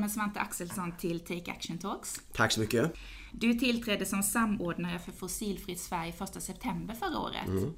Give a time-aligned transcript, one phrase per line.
[0.00, 2.20] Välkommen Svante Axelsson till Take Action Talks.
[2.32, 2.92] Tack så mycket.
[3.32, 7.46] Du tillträdde som samordnare för Fossilfritt Sverige 1 september förra året.
[7.48, 7.72] Mm.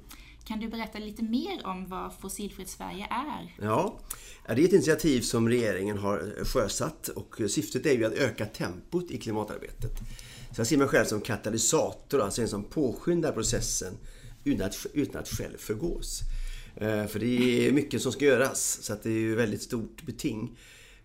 [0.45, 3.55] Kan du berätta lite mer om vad Fossilfritt Sverige är?
[3.61, 3.99] Ja,
[4.45, 9.11] det är ett initiativ som regeringen har sjösatt och syftet är ju att öka tempot
[9.11, 9.99] i klimatarbetet.
[10.51, 13.93] Så jag ser mig själv som katalysator, alltså en som påskyndar processen
[14.43, 16.21] utan att, utan att själv förgås.
[16.75, 20.57] Eh, för det är mycket som ska göras, så det är ju väldigt stort beting.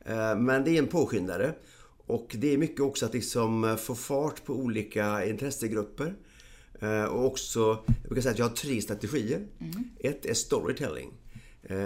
[0.09, 1.55] Eh, men det är en påskyndare.
[2.07, 6.15] Och det är mycket också att liksom få fart på olika intressegrupper.
[6.81, 9.47] Eh, och också, jag brukar säga att jag har tre strategier.
[9.59, 9.85] Mm.
[10.01, 11.13] Ett är storytelling.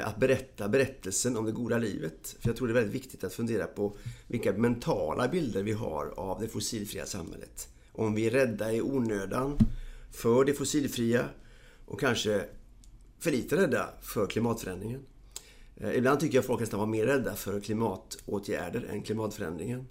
[0.02, 2.36] Att berätta berättelsen om det goda livet.
[2.40, 6.06] För jag tror det är väldigt viktigt att fundera på vilka mentala bilder vi har
[6.16, 7.68] av det fossilfria samhället.
[7.92, 9.58] Om vi är rädda i onödan
[10.12, 11.24] för det fossilfria
[11.86, 12.44] och kanske
[13.18, 15.00] för lite rädda för klimatförändringen.
[15.82, 19.86] Eh, ibland tycker jag folk nästan var mer rädda för klimatåtgärder än klimatförändringen.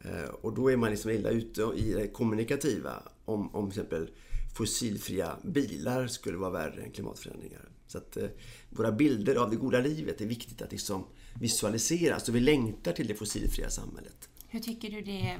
[0.00, 4.10] Eh, och då är man liksom illa ute i det kommunikativa om, om till exempel
[4.56, 7.68] fossilfria bilar skulle vara värre än klimatförändringar.
[7.86, 8.28] Så att eh,
[8.70, 11.04] våra bilder av det goda livet är viktigt att liksom
[11.40, 12.20] visualisera.
[12.20, 14.28] Så vi längtar till det fossilfria samhället.
[14.48, 15.38] Hur tycker du det,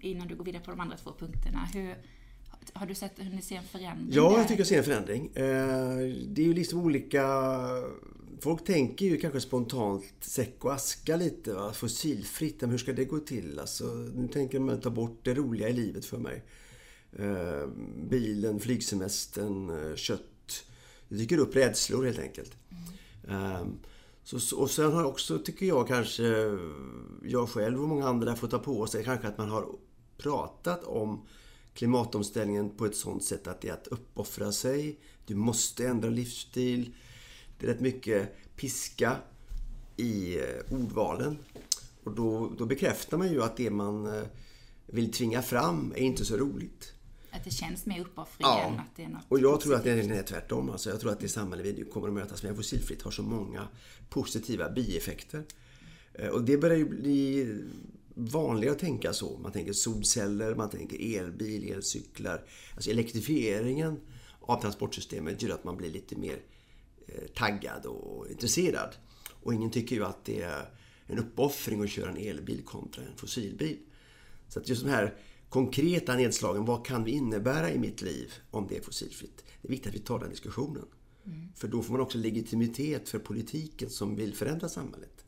[0.00, 1.96] innan du går vidare på de andra två punkterna, hur,
[2.72, 4.08] har du sett, hunnit se en förändring?
[4.12, 5.26] Ja, jag tycker jag ser en förändring.
[5.26, 5.96] Eh,
[6.26, 7.24] det är ju liksom olika...
[8.40, 11.54] Folk tänker ju kanske spontant säck och aska lite.
[11.54, 11.72] Va?
[11.72, 13.58] Fossilfritt, men hur ska det gå till?
[13.58, 16.44] Alltså, nu tänker man ta bort det roliga i livet för mig.
[17.12, 17.66] Eh,
[18.10, 20.64] bilen, flygsemestern, eh, kött.
[21.08, 22.52] Det dyker upp rädslor helt enkelt.
[23.28, 23.78] Mm.
[24.22, 26.58] Så, och sen har också, tycker jag kanske,
[27.22, 29.66] jag själv och många andra får ta på sig kanske att man har
[30.18, 31.26] pratat om
[31.74, 35.00] klimatomställningen på ett sånt sätt att det är att uppoffra sig.
[35.26, 36.94] Du måste ändra livsstil.
[37.58, 39.16] Det är rätt mycket piska
[39.96, 41.38] i eh, ordvalen.
[42.04, 44.22] Och då, då bekräftar man ju att det man eh,
[44.86, 46.92] vill tvinga fram är inte så roligt.
[47.30, 48.74] Att det känns mer uppoffring ja.
[48.78, 50.70] att det är något Och jag tror att det är tvärtom.
[50.70, 53.68] Alltså jag tror att det samhälle vi kommer att mötas med fossilfritt har så många
[54.08, 55.44] positiva bieffekter.
[56.14, 57.54] Eh, och det börjar ju bli
[58.14, 59.38] vanligare att tänka så.
[59.38, 62.44] Man tänker solceller, man tänker elbil, elcyklar.
[62.74, 64.00] Alltså elektrifieringen
[64.40, 66.38] av transportsystemet gör att man blir lite mer
[67.34, 68.96] taggad och intresserad.
[69.42, 70.70] Och ingen tycker ju att det är
[71.06, 73.78] en uppoffring att köra en elbil kontra en fossilbil.
[74.48, 75.14] Så att just de här
[75.48, 79.44] konkreta nedslagen, vad kan det innebära i mitt liv om det är fossilfritt?
[79.62, 80.84] Det är viktigt att vi tar den diskussionen.
[81.26, 81.48] Mm.
[81.56, 85.24] För då får man också legitimitet för politiken som vill förändra samhället.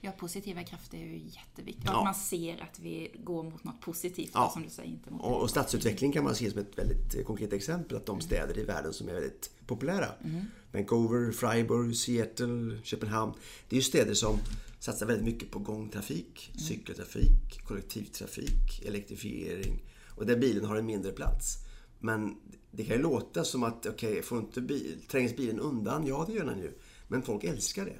[0.00, 1.84] Ja, positiva krafter är ju jätteviktigt.
[1.86, 1.98] Ja.
[1.98, 4.50] Att man ser att vi går mot något positivt, ja.
[4.52, 4.90] som du säger.
[4.90, 7.96] Inte mot och, och stadsutveckling kan man se som ett väldigt eh, konkret exempel.
[7.96, 8.20] Att de mm.
[8.20, 10.08] städer i världen som är väldigt populära.
[10.24, 10.44] Mm.
[10.72, 13.32] Vancouver, Freiburg, Seattle, Köpenhamn.
[13.68, 14.38] Det är ju städer som
[14.78, 16.64] satsar väldigt mycket på gångtrafik, mm.
[16.64, 19.82] cykeltrafik, kollektivtrafik, elektrifiering.
[20.08, 21.58] Och där bilen har en mindre plats.
[21.98, 22.36] Men
[22.70, 26.06] det kan ju låta som att, okej, okay, får inte bil, trängs bilen undan?
[26.06, 26.72] Ja, det gör den ju.
[27.08, 27.98] Men folk älskar det.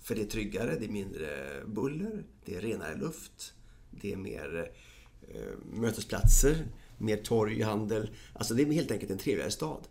[0.00, 1.28] För det är tryggare, det är mindre
[1.66, 3.54] buller, det är renare luft,
[3.90, 4.70] det är mer
[5.28, 6.66] eh, mötesplatser,
[6.98, 8.10] mer torghandel.
[8.32, 9.88] Alltså det är helt enkelt en trevligare stad.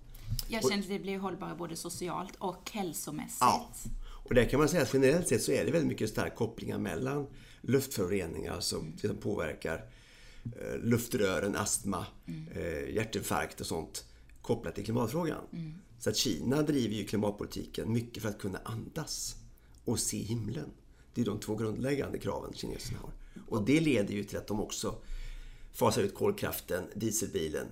[0.48, 3.38] Jag känner att det blir hållbara både socialt och hälsomässigt.
[3.42, 3.70] Ja.
[4.26, 6.78] Och där kan man säga att generellt sett så är det väldigt mycket starka kopplingar
[6.78, 7.28] mellan
[7.62, 9.86] luftföroreningar som, som påverkar
[10.46, 12.48] eh, luftrören, astma, mm.
[12.56, 14.06] eh, hjärtinfarkt och sånt
[14.42, 15.42] kopplat till klimatfrågan.
[15.54, 15.74] Mm.
[16.00, 19.36] Så att Kina driver ju klimatpolitiken mycket för att kunna andas
[19.86, 20.70] och se himlen.
[21.14, 23.12] Det är de två grundläggande kraven kineserna har.
[23.50, 24.96] Och det leder ju till att de också
[25.74, 27.68] fasar ut kolkraften, dieselbilen.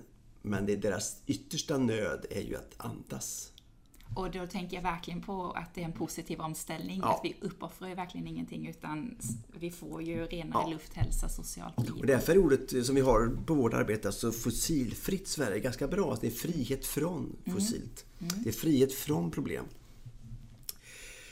[0.46, 3.52] Men det deras yttersta nöd är ju att andas.
[4.14, 7.00] Och då tänker jag verkligen på att det är en positiv omställning.
[7.02, 7.14] Ja.
[7.14, 9.16] Att vi uppoffrar ju verkligen ingenting utan
[9.58, 10.70] vi får ju renare ja.
[10.70, 11.92] luft, hälsa, socialt liv.
[12.00, 16.18] Och därför är ordet som vi har på vårt arbete, alltså fossilfritt Sverige, ganska bra.
[16.20, 18.04] Det är frihet från fossilt.
[18.18, 18.32] Mm.
[18.32, 18.44] Mm.
[18.44, 19.64] Det är frihet från problem.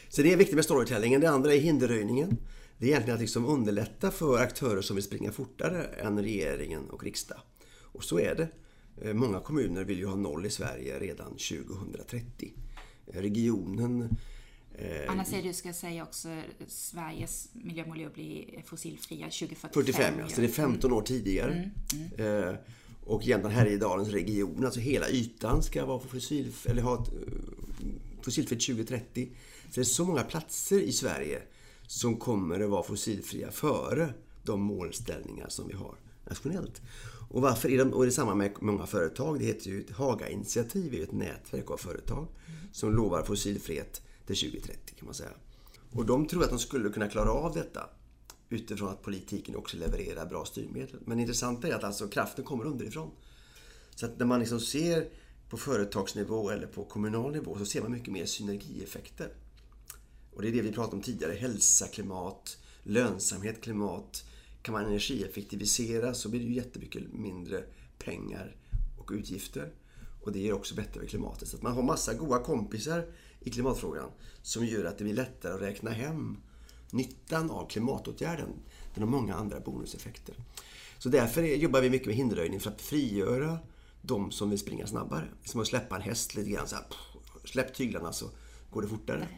[0.08, 1.20] Så det är viktigt med storytellingen.
[1.20, 2.36] Det andra är hinderröjningen.
[2.78, 7.04] Det är egentligen att liksom underlätta för aktörer som vill springa fortare än regeringen och
[7.04, 7.38] riksdag.
[7.82, 8.48] Och så är det.
[9.00, 12.52] Eh, många kommuner vill ju ha noll i Sverige redan 2030.
[13.06, 14.16] Regionen
[14.74, 16.28] eh, Anna säger du ska säga också
[16.66, 19.70] Sveriges miljömål är att bli fossilfria 2045.
[19.72, 21.52] 45 ja, så det är 15 år tidigare.
[21.52, 22.48] Mm, mm.
[22.48, 22.54] Eh,
[23.04, 27.06] och Jämtland Härjedalens region, alltså hela ytan ska vara fossil, eller ha
[28.22, 29.28] fossilfritt 2030.
[29.64, 31.42] Så det är så många platser i Sverige
[31.86, 35.94] som kommer att vara fossilfria före de målställningar som vi har
[36.24, 36.82] nationellt.
[37.32, 39.38] Och varför är de, och det är samma med många företag.
[39.38, 42.28] Det heter ju Haga-initiativ, det är ett nätverk av företag
[42.72, 45.30] som lovar fossilfrihet till 2030 kan man säga.
[45.92, 47.88] Och de tror att de skulle kunna klara av detta
[48.48, 51.00] utifrån att politiken också levererar bra styrmedel.
[51.04, 53.10] Men det intressanta är att alltså kraften kommer underifrån.
[53.94, 55.08] Så att när man liksom ser
[55.48, 59.32] på företagsnivå eller på kommunal nivå så ser man mycket mer synergieffekter.
[60.34, 61.32] Och det är det vi pratade om tidigare.
[61.32, 64.24] Hälsa, klimat, lönsamhet, klimat.
[64.62, 67.64] Kan man energieffektivisera så blir det ju jättemycket mindre
[67.98, 68.56] pengar
[68.98, 69.72] och utgifter.
[70.22, 71.48] Och det ger också bättre för klimatet.
[71.48, 73.06] Så att man har massa goda kompisar
[73.40, 74.10] i klimatfrågan
[74.42, 76.36] som gör att det blir lättare att räkna hem
[76.90, 78.48] nyttan av klimatåtgärden.
[78.94, 80.34] Den har många andra bonuseffekter.
[80.98, 83.58] Så därför jobbar vi mycket med hinderröjning för att frigöra
[84.02, 85.28] de som vill springa snabbare.
[85.44, 86.84] Som att släppa en häst lite grann så här,
[87.44, 88.30] Släpp tyglarna så
[88.70, 89.28] går det fortare.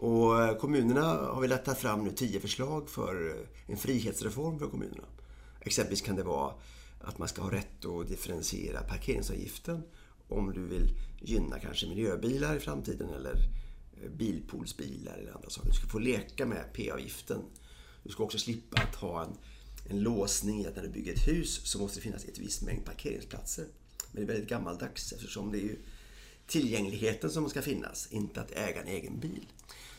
[0.00, 4.66] Och eh, kommunerna har vi ta fram nu tio förslag för eh, en frihetsreform för
[4.66, 5.04] kommunerna.
[5.60, 6.54] Exempelvis kan det vara
[7.00, 9.82] att man ska ha rätt att differentiera parkeringsavgiften
[10.28, 10.88] om du vill
[11.20, 13.34] gynna kanske miljöbilar i framtiden eller
[14.02, 15.68] eh, bilpoolsbilar eller andra saker.
[15.68, 17.42] Du ska få leka med p-avgiften.
[18.02, 19.36] Du ska också slippa att ha en,
[19.90, 22.62] en låsning i att när du bygger ett hus så måste det finnas ett visst
[22.62, 23.64] mängd parkeringsplatser.
[24.12, 25.76] Men det är väldigt gammaldags eftersom det är ju
[26.46, 29.46] tillgängligheten som ska finnas, inte att äga en egen bil.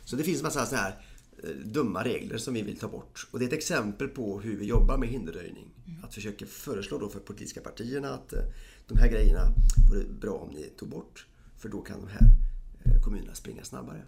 [0.06, 1.02] Så det finns massa sådana här
[1.44, 3.28] eh, dumma regler som vi vill ta bort.
[3.32, 5.68] Och det är ett exempel på hur vi jobbar med hinderröjning.
[5.88, 6.04] Mm.
[6.04, 8.40] Att försöka föreslå då för politiska partierna att eh,
[8.88, 9.48] de här grejerna
[9.92, 11.26] vore bra om ni tog bort.
[11.58, 12.28] För då kan de här
[12.84, 14.02] eh, kommunerna springa snabbare.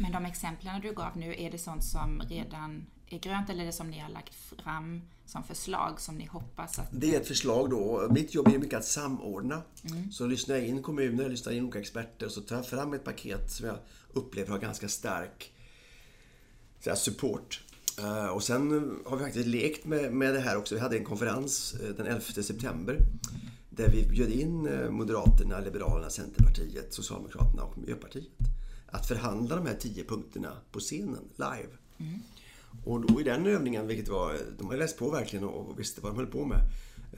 [0.00, 3.66] Men de exemplen du gav nu, är det sånt som redan är grönt eller är
[3.66, 6.88] det som ni har lagt fram som förslag som ni hoppas att...
[6.92, 8.08] Det är ett förslag då.
[8.10, 9.62] Mitt jobb är mycket att samordna.
[9.90, 10.12] Mm.
[10.12, 13.04] Så lyssnar jag in kommuner, lyssnar in olika experter och så tar jag fram ett
[13.04, 13.78] paket som jag
[14.16, 15.52] upplever har ganska stark
[16.80, 17.62] så support.
[18.00, 18.70] Uh, och sen
[19.06, 20.74] har vi faktiskt lekt med, med det här också.
[20.74, 22.98] Vi hade en konferens uh, den 11 september
[23.70, 28.32] där vi bjöd in uh, Moderaterna, Liberalerna, Centerpartiet, Socialdemokraterna och Miljöpartiet
[28.86, 31.76] att förhandla de här tio punkterna på scenen, live.
[31.98, 32.20] Mm.
[32.84, 36.12] Och då i den övningen, vilket var, de har läst på verkligen och visste vad
[36.12, 36.60] de höll på med.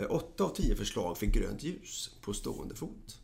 [0.09, 3.19] Åtta av tio förslag fick grönt ljus på stående fot.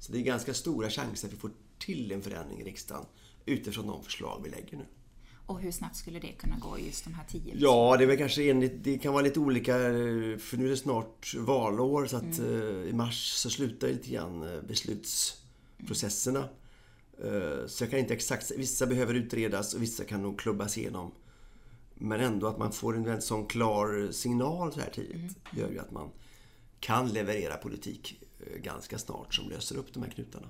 [0.00, 3.04] Så det är ganska stora chanser att vi får till en förändring i riksdagen
[3.46, 4.86] utifrån de förslag vi lägger nu.
[5.46, 8.18] Och hur snabbt skulle det kunna gå, just de här tio Ja, det är väl
[8.18, 9.72] kanske enligt, det kan vara lite olika,
[10.38, 12.82] för nu är det snart valår så att mm.
[12.82, 16.48] Eh, i mars så slutar lite grann eh, beslutsprocesserna.
[17.22, 17.68] Mm.
[17.68, 21.12] Så jag kan inte exakt, vissa behöver utredas och vissa kan nog klubbas igenom.
[21.94, 25.32] Men ändå att man får en sån klar signal så här tidigt mm.
[25.52, 26.10] gör ju att man
[26.80, 28.22] kan leverera politik
[28.62, 30.46] ganska snart som löser upp de här knutarna.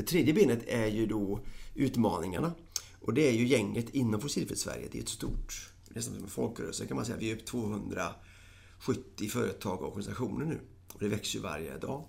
[0.00, 1.40] Det tredje benet är ju då
[1.74, 2.52] utmaningarna.
[3.00, 4.88] Och det är ju gänget inom Fossilfritt Sverige.
[4.92, 7.18] Det är ett stort, nästan som en folkrörelse kan man säga.
[7.18, 10.60] Vi är upp 270 företag och organisationer nu.
[10.94, 12.04] Och det växer ju varje dag.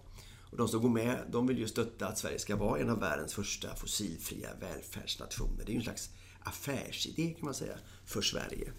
[0.51, 2.99] Och de som går med, de vill ju stötta att Sverige ska vara en av
[2.99, 5.65] världens första fossilfria välfärdsnationer.
[5.65, 6.09] Det är ju en slags
[6.39, 8.71] affärsidé kan man säga för Sverige.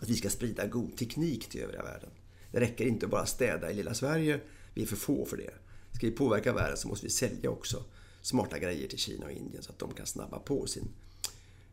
[0.00, 2.10] Att vi ska sprida god teknik till övriga världen.
[2.52, 4.40] Det räcker inte att bara städa i lilla Sverige.
[4.74, 5.54] Vi är för få för det.
[5.92, 7.84] Ska vi påverka världen så måste vi sälja också
[8.26, 10.88] smarta grejer till Kina och Indien så att de kan snabba på sin,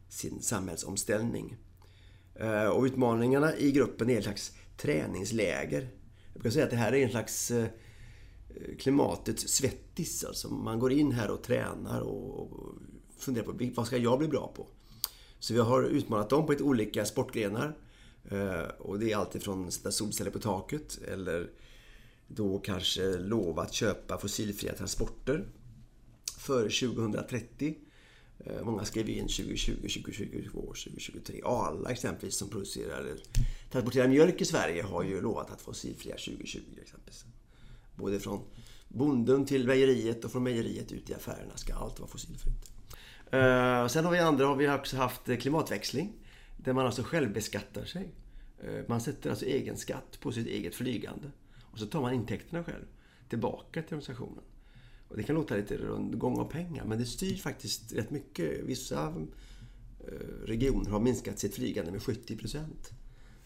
[0.09, 1.55] sin samhällsomställning.
[2.35, 5.87] Eh, och utmaningarna i gruppen är en slags träningsläger.
[6.33, 7.67] Jag brukar säga att det här är en slags eh,
[8.79, 10.23] klimatets svettis.
[10.23, 12.51] Alltså man går in här och tränar och
[13.17, 14.67] funderar på vad ska jag bli bra på?
[15.39, 17.77] Så vi har utmanat dem på ett olika sportgrenar.
[18.29, 21.49] Eh, och det är alltifrån sätta solceller på taket eller
[22.27, 25.47] då kanske lova att köpa fossilfria transporter
[26.43, 27.75] Före 2030.
[28.39, 31.41] Eh, många skrev in 2020, 2022, 2023.
[31.45, 33.17] Arla exempelvis som producerar,
[33.71, 37.25] transporterar mjölk i Sverige har ju lovat att fossilfria 2020 exempelvis.
[37.95, 38.41] Både från
[38.87, 42.71] bonden till mejeriet och från mejeriet ut i affärerna ska allt vara fossilfritt.
[43.31, 46.13] Eh, sen har vi andra, har vi också haft klimatväxling.
[46.57, 48.13] Där man alltså självbeskattar sig.
[48.63, 51.31] Eh, man sätter alltså egen skatt på sitt eget flygande.
[51.61, 52.85] Och så tar man intäkterna själv
[53.29, 54.43] tillbaka till organisationen.
[55.07, 58.63] Och det kan låta lite rundgång av pengar, men det styr faktiskt rätt mycket.
[58.63, 59.13] Vissa
[60.07, 62.91] eh, regioner har minskat sitt flygande med 70 procent.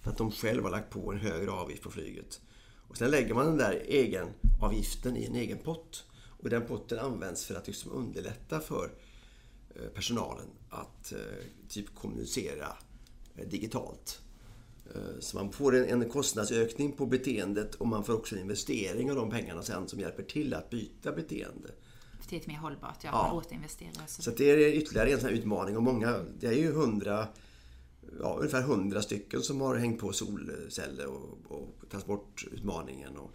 [0.01, 2.41] För att de själva har lagt på en högre avgift på flyget.
[2.87, 6.05] Och sen lägger man den där egenavgiften i en egen pott.
[6.39, 8.91] Och den potten används för att liksom underlätta för
[9.75, 11.19] eh, personalen att eh,
[11.69, 12.67] typ kommunicera
[13.49, 14.21] digitalt.
[14.95, 19.15] Eh, så man får en, kostnadsökning på beteendet och man får också en investering av
[19.15, 21.69] de pengarna sen som hjälper till att byta beteende.
[22.27, 23.09] Till ett mer hållbart, ja.
[23.13, 23.31] ja.
[23.33, 24.07] Återinvestera.
[24.07, 24.21] Så.
[24.21, 27.27] så det är ytterligare en sån här utmaning och många, det är ju hundra,
[28.19, 33.17] ja, ungefär hundra stycken som har hängt på solceller och, och transportutmaningen.
[33.17, 33.31] Och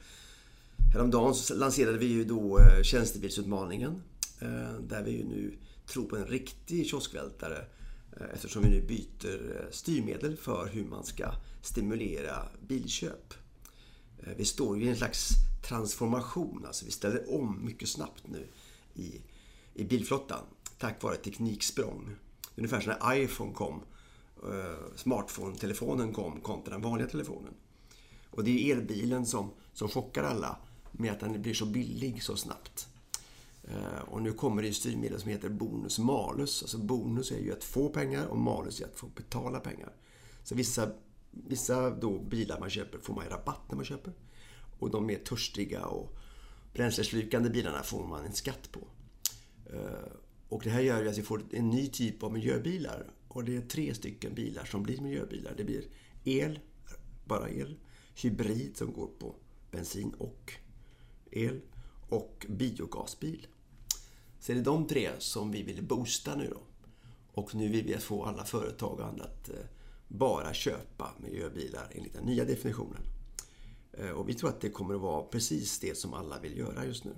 [0.95, 4.03] häromdagen så lanserade vi ju då eh, tjänstebilsutmaningen
[4.41, 7.65] eh, där vi ju nu tror på en riktig kioskvältare
[8.23, 13.35] Eh, eftersom vi nu byter eh, styrmedel för hur man ska stimulera bilköp.
[14.19, 15.29] Eh, vi står ju i en slags
[15.69, 18.47] transformation, alltså vi ställer om mycket snabbt nu
[18.95, 19.21] i,
[19.75, 20.45] i bilflottan
[20.79, 22.17] tack vare tekniksprång.
[22.57, 23.83] Ungefär som när iPhone kom,
[24.97, 27.55] smartphone-telefonen kom kontra den vanliga telefonen.
[28.31, 30.57] Och det är elbilen som, som chockar alla
[30.93, 32.89] med att den blir så billig så snabbt.
[33.65, 36.63] Eh, och nu kommer det ju styrmedel som heter bonus malus.
[36.63, 39.93] Alltså bonus är ju att få pengar och malus är att få betala pengar.
[40.45, 40.93] Så vissa,
[41.31, 44.13] vissa då bilar man köper får man ju rabatt när man köper.
[44.79, 46.19] Och de mer törstiga och
[46.75, 48.81] bränsleslukande bilarna får man en skatt på.
[49.73, 50.13] Eh,
[50.49, 53.11] och det här gör ju att vi får en ny typ av miljöbilar.
[53.29, 55.55] Och det är tre stycken bilar som blir miljöbilar.
[55.57, 55.85] Det blir
[56.25, 56.61] el,
[57.25, 57.77] bara el
[58.15, 59.35] hybrid som går på
[59.71, 60.53] bensin och
[61.31, 61.61] el
[62.13, 63.47] och biogasbil.
[64.41, 66.61] Så det är de tre som vi vill boosta nu då.
[67.33, 69.55] Och nu vill vi få alla företag och andra att eh,
[70.09, 73.03] bara köpa miljöbilar enligt den nya definitionen.
[73.93, 76.85] Eh, och vi tror att det kommer att vara precis det som alla vill göra
[76.85, 77.15] just nu.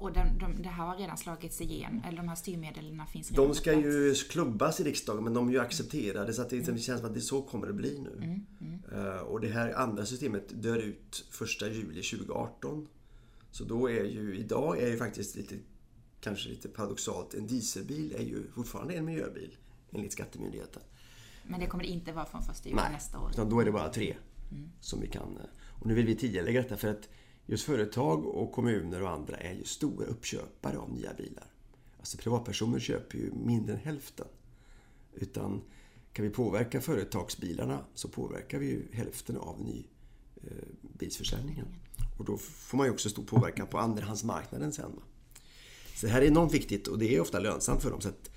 [0.00, 3.48] Och de, de, det här har redan slagits igenom, eller de här styrmedlen finns redan
[3.48, 6.78] De ska ju klubbas i riksdagen men de är ju accepterade så att det, mm.
[6.78, 8.24] känns som att det så kommer det bli nu.
[8.24, 9.26] Mm, mm.
[9.26, 11.24] Och det här andra systemet dör ut
[11.62, 12.88] 1 juli 2018.
[13.56, 15.54] Så då är ju, idag är ju faktiskt lite,
[16.20, 19.56] kanske lite paradoxalt, en dieselbil är ju fortfarande en miljöbil
[19.92, 20.82] enligt Skattemyndigheten.
[21.44, 23.30] Men det kommer det inte vara från 1 juli Nej, nästa år?
[23.30, 24.16] utan då är det bara tre
[24.50, 24.70] mm.
[24.80, 25.36] som vi kan...
[25.36, 25.44] Eh,
[25.80, 27.08] och nu vill vi tidigarelägga detta för att
[27.46, 31.46] just företag och kommuner och andra är ju stora uppköpare av nya bilar.
[31.98, 34.26] Alltså privatpersoner köper ju mindre än hälften.
[35.14, 35.62] Utan
[36.12, 41.66] kan vi påverka företagsbilarna så påverkar vi ju hälften av nybilsförsäljningen.
[42.16, 44.92] Och då får man ju också stor påverkan på andrahandsmarknaden sen.
[45.94, 48.00] Så det här är enormt viktigt och det är ofta lönsamt för dem.
[48.00, 48.30] Så att,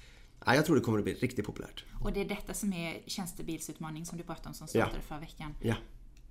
[0.45, 1.85] ja, jag tror det kommer att bli riktigt populärt.
[2.01, 5.01] Och det är detta som är tjänstebilsutmaning som du pratade om som startade ja.
[5.07, 5.55] förra veckan.
[5.61, 5.75] Ja.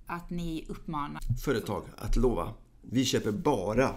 [0.05, 3.89] Att ni uppmanar företag att lova vi köper bara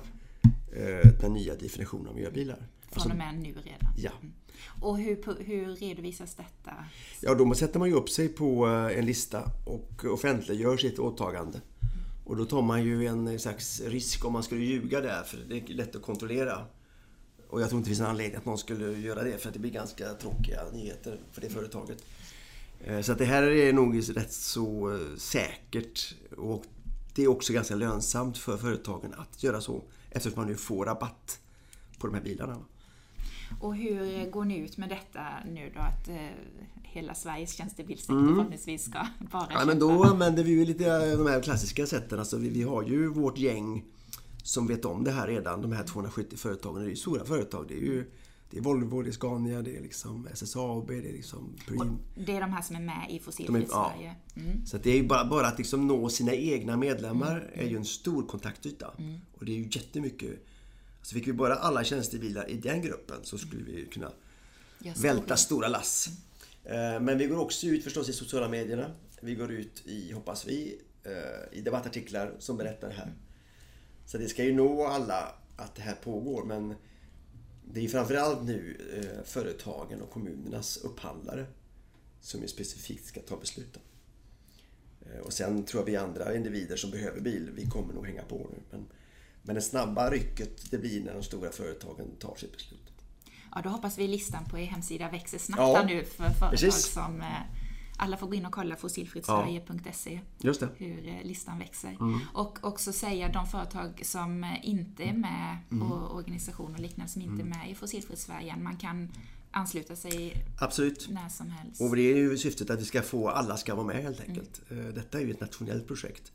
[0.72, 2.66] eh, den nya definitionen av miljöbilar.
[2.90, 3.94] Från och med nu redan?
[3.96, 4.10] Ja.
[4.20, 4.32] Mm.
[4.80, 6.72] Och hur, hur redovisas detta?
[7.20, 11.60] Ja, då sätter man ju upp sig på eh, en lista och offentliggör sitt åtagande.
[12.24, 15.56] Och då tar man ju en slags risk om man skulle ljuga där, för det
[15.56, 16.66] är lätt att kontrollera.
[17.48, 19.54] Och jag tror inte det finns någon anledning att någon skulle göra det, för att
[19.54, 22.04] det blir ganska tråkiga nyheter för det företaget.
[22.84, 26.64] Eh, så att det här är nog rätt så eh, säkert och
[27.14, 31.40] det är också ganska lönsamt för företagen att göra så eftersom man nu får rabatt
[31.98, 32.58] på de här bilarna.
[33.60, 36.16] Och hur går ni ut med detta nu då att eh,
[36.82, 38.34] hela Sveriges tjänstebilsektor mm.
[38.34, 42.18] förhoppningsvis ska bara ja, men Då använder vi ju lite de här klassiska sätten.
[42.18, 43.84] Alltså vi, vi har ju vårt gäng
[44.42, 45.62] som vet om det här redan.
[45.62, 46.80] De här 270 företagen.
[46.80, 47.64] Det är ju stora företag.
[47.68, 48.10] Det är ju
[48.52, 51.98] det är Volvo, det är Scania, det är liksom SSAB, det är liksom Prim.
[52.14, 54.14] Det är de här som är med i Fossilfritt Sverige.
[54.36, 54.66] Mm.
[54.66, 57.66] Så det är ju bara, bara att liksom nå sina egna medlemmar mm.
[57.66, 58.90] är ju en stor kontaktyta.
[58.98, 59.18] Mm.
[59.38, 60.46] Och det är ju jättemycket.
[61.02, 64.12] Så fick vi bara alla tjänstebilar i den gruppen så skulle vi kunna
[64.96, 66.08] välta stora lass.
[66.64, 66.94] Mm.
[66.94, 68.90] Eh, men vi går också ut förstås i sociala medierna.
[69.20, 73.12] Vi går ut i, hoppas vi, eh, i debattartiklar som berättar det här.
[74.06, 76.74] Så det ska ju nå alla att det här pågår men
[77.64, 81.46] det är framförallt nu eh, företagen och kommunernas upphandlare
[82.20, 83.82] som ju specifikt ska ta besluten.
[85.22, 88.36] Och sen tror jag vi andra individer som behöver bil, vi kommer nog hänga på
[88.36, 88.58] nu.
[88.70, 88.86] Men,
[89.42, 92.92] men det snabba rycket det blir när de stora företagen tar sitt beslut.
[93.54, 96.92] Ja, då hoppas vi listan på er hemsida växer snabbt ja, nu för företag precis.
[96.92, 97.26] som eh,
[97.96, 101.96] alla får gå in och kolla fossilfrittsverige.se ja, hur eh, listan växer.
[102.00, 102.20] Mm.
[102.34, 105.92] Och också säga de företag som inte är med mm.
[105.92, 107.58] och organisationer och liknande som inte är mm.
[107.58, 109.08] med i Fossilfritt Sverige Man kan
[109.50, 111.08] ansluta sig Absolut.
[111.10, 111.80] när som helst.
[111.80, 114.60] Och det är ju syftet att vi ska få, alla ska vara med helt enkelt.
[114.70, 114.86] Mm.
[114.86, 116.32] Eh, detta är ju ett nationellt projekt.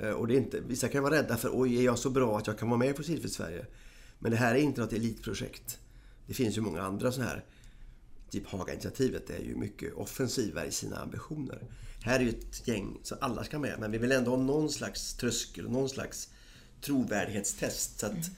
[0.00, 2.38] Eh, och det är inte, vissa kan vara rädda för oj, är jag så bra
[2.38, 3.66] att jag kan vara med i Fossilfritt Sverige?
[4.18, 5.78] Men det här är inte något elitprojekt.
[6.26, 7.44] Det finns ju många andra sådana här
[8.30, 11.62] typ Haga-initiativet är ju mycket offensivare i sina ambitioner.
[12.02, 14.70] Här är ju ett gäng så alla ska med, men vi vill ändå ha någon
[14.70, 16.28] slags tröskel, någon slags
[16.80, 17.98] trovärdighetstest.
[17.98, 18.30] Så att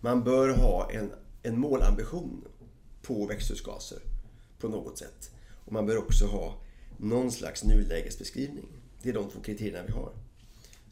[0.00, 1.10] man bör ha en,
[1.42, 2.44] en målambition
[3.02, 3.98] på växthusgaser
[4.58, 5.30] på något sätt.
[5.64, 6.60] Och man bör också ha
[6.96, 8.66] någon slags nulägesbeskrivning.
[9.02, 10.12] Det är de två kriterierna vi har.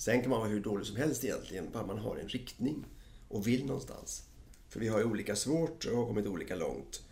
[0.00, 2.84] Sen kan man vara hur dålig som helst egentligen, bara man har en riktning
[3.28, 4.24] och vill någonstans.
[4.68, 7.02] För vi har ju olika svårt och har kommit olika långt.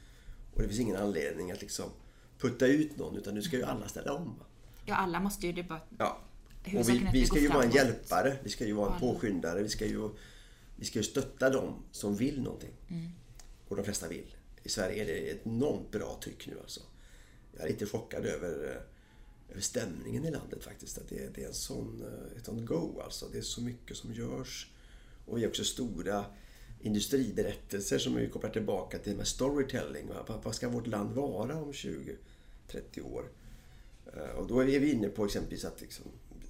[0.55, 1.91] Och det finns ingen anledning att liksom
[2.39, 4.35] putta ut någon utan nu ska ju alla ställa om.
[4.85, 5.81] Ja, alla måste ju det bara...
[5.99, 6.21] Ja.
[6.65, 9.69] Och vi, vi ska ju vara en hjälpare, vi ska ju vara en påskyndare, vi
[9.69, 10.11] ska ju,
[10.77, 12.73] vi ska ju stötta dem som vill någonting.
[12.89, 13.11] Mm.
[13.69, 14.35] Och de flesta vill.
[14.63, 16.81] i Sverige är det ett enormt bra tryck nu alltså.
[17.53, 18.83] Jag är lite chockad över, eh,
[19.51, 20.99] över stämningen i landet faktiskt.
[20.99, 23.27] Att det, det är en sån, eh, ett sånt go alltså.
[23.33, 24.71] Det är så mycket som görs.
[25.27, 26.25] Och vi har också stora
[26.81, 30.11] industriberättelser som vi kopplar tillbaka till med storytelling.
[30.43, 32.17] Vad ska vårt land vara om 20-30
[33.03, 33.31] år?
[34.17, 36.05] Eh, och då är vi inne på exempelvis att, liksom,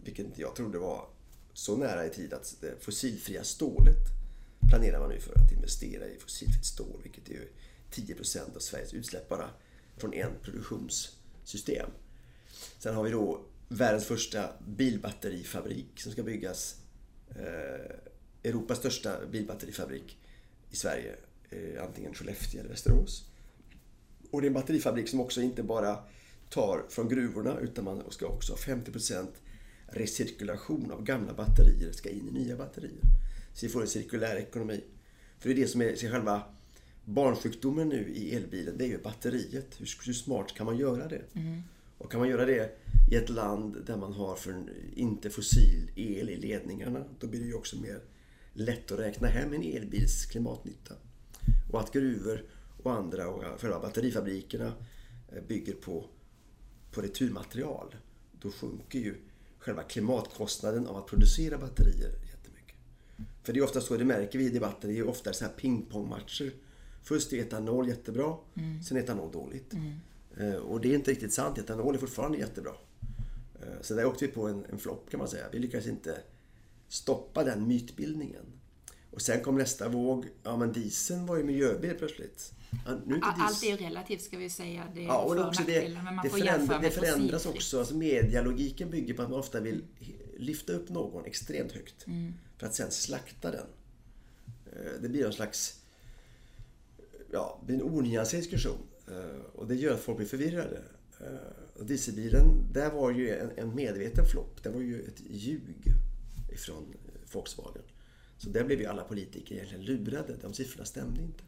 [0.04, 1.08] vilket jag trodde var
[1.52, 4.18] så nära i tid, att det fossilfria stålet
[4.68, 7.48] planerar man nu för att investera i fossilfritt stål, vilket är
[7.90, 9.50] 10% av Sveriges utsläpp bara
[9.96, 11.90] från en produktionssystem.
[12.78, 16.76] Sen har vi då världens första bilbatterifabrik som ska byggas.
[17.30, 20.18] Eh, Europas största bilbatterifabrik
[20.70, 21.14] i Sverige.
[21.50, 23.24] Eh, antingen Skellefteå eller Västerås.
[24.30, 25.98] Och det är en batterifabrik som också inte bara
[26.50, 29.26] tar från gruvorna utan man ska också ha 50%
[29.86, 33.00] recirkulation av gamla batterier ska in i nya batterier.
[33.54, 34.84] Så vi får en cirkulär ekonomi.
[35.38, 36.42] För det är det som är själva
[37.04, 39.80] barnsjukdomen nu i elbilen, det är ju batteriet.
[39.80, 41.22] Hur, hur smart kan man göra det?
[41.32, 41.62] Mm.
[41.98, 42.78] Och kan man göra det
[43.10, 44.64] i ett land där man har för
[44.94, 48.00] inte fossil el i ledningarna, då blir det ju också mer
[48.52, 50.94] lätt att räkna hem en elbils klimatnytta.
[51.72, 52.44] Och att gruvor
[52.82, 54.72] och andra och själva batterifabrikerna
[55.28, 56.04] eh, bygger på,
[56.90, 57.94] på returmaterial,
[58.40, 59.14] då sjunker ju
[59.58, 62.76] själva klimatkostnaden av att producera batterier jättemycket.
[63.42, 65.52] För det är ofta så, det märker vi i debatten, det är ofta så här
[65.52, 66.52] pingpongmatcher.
[67.02, 68.82] Först är etanol jättebra, mm.
[68.82, 69.72] sen är etanol dåligt.
[69.72, 69.92] Mm.
[70.36, 72.72] Eh, och det är inte riktigt sant, etanol är fortfarande jättebra.
[73.62, 75.44] Eh, så där åkte vi på en, en flopp kan man säga.
[75.52, 76.20] Vi lyckades inte
[76.88, 78.44] stoppa den mytbildningen.
[79.10, 82.52] Och sen kom nästa våg, ja men dieseln var ju miljöbil plötsligt.
[83.22, 84.88] Allt är ju relativt ska vi säga.
[84.94, 87.78] Det är ja, och också det, men man det, får förändra, det förändras också.
[87.78, 89.84] Alltså medialogiken bygger på att man ofta vill
[90.36, 92.06] lyfta upp någon extremt högt.
[92.06, 92.34] Mm.
[92.58, 93.66] För att sen slakta den.
[94.72, 95.80] Eh, det blir en slags
[97.30, 98.78] ja, det blir en onyanserad diskussion.
[99.10, 100.82] Eh, och det gör att folk blir förvirrade.
[101.20, 104.62] Eh, och dieselbilen, där var ju en, en medveten flopp.
[104.62, 105.76] Det var ju ett ljug
[106.52, 107.82] ifrån eh, Volkswagen.
[108.38, 110.36] Så där blev ju alla politiker egentligen lurade.
[110.40, 111.44] De siffrorna stämde inte.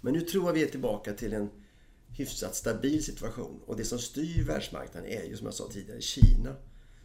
[0.00, 1.50] Men nu tror jag vi är tillbaka till en
[2.16, 3.60] hyfsat stabil situation.
[3.66, 6.56] Och det som styr världsmarknaden är ju som jag sa tidigare Kina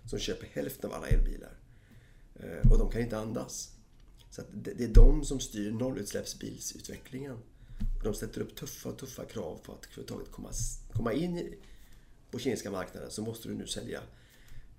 [0.09, 1.59] som köper hälften av alla elbilar.
[2.71, 3.71] Och de kan inte andas.
[4.29, 7.37] Så det är de som styr nollutsläppsbilsutvecklingen.
[8.03, 10.51] De sätter upp tuffa, tuffa krav på att överhuvudtaget komma,
[10.93, 11.55] komma in
[12.31, 14.01] på kinesiska marknaden så måste du nu sälja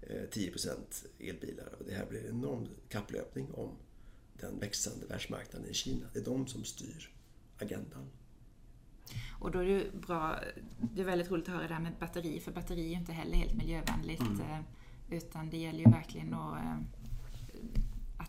[0.02, 0.68] 10%
[1.18, 1.74] eh, elbilar.
[1.78, 3.76] Och det här blir en enorm kapplöpning om
[4.40, 6.07] den växande världsmarknaden i Kina.
[6.12, 7.11] Det är de som styr
[7.59, 8.11] agendan.
[9.40, 10.40] Och då är det bra,
[10.94, 13.12] det är väldigt roligt att höra det här med batteri, för batteri är ju inte
[13.12, 14.20] heller helt miljövänligt.
[14.20, 14.40] Mm.
[14.40, 14.61] Eh,
[15.11, 16.78] utan det gäller ju verkligen att, eh,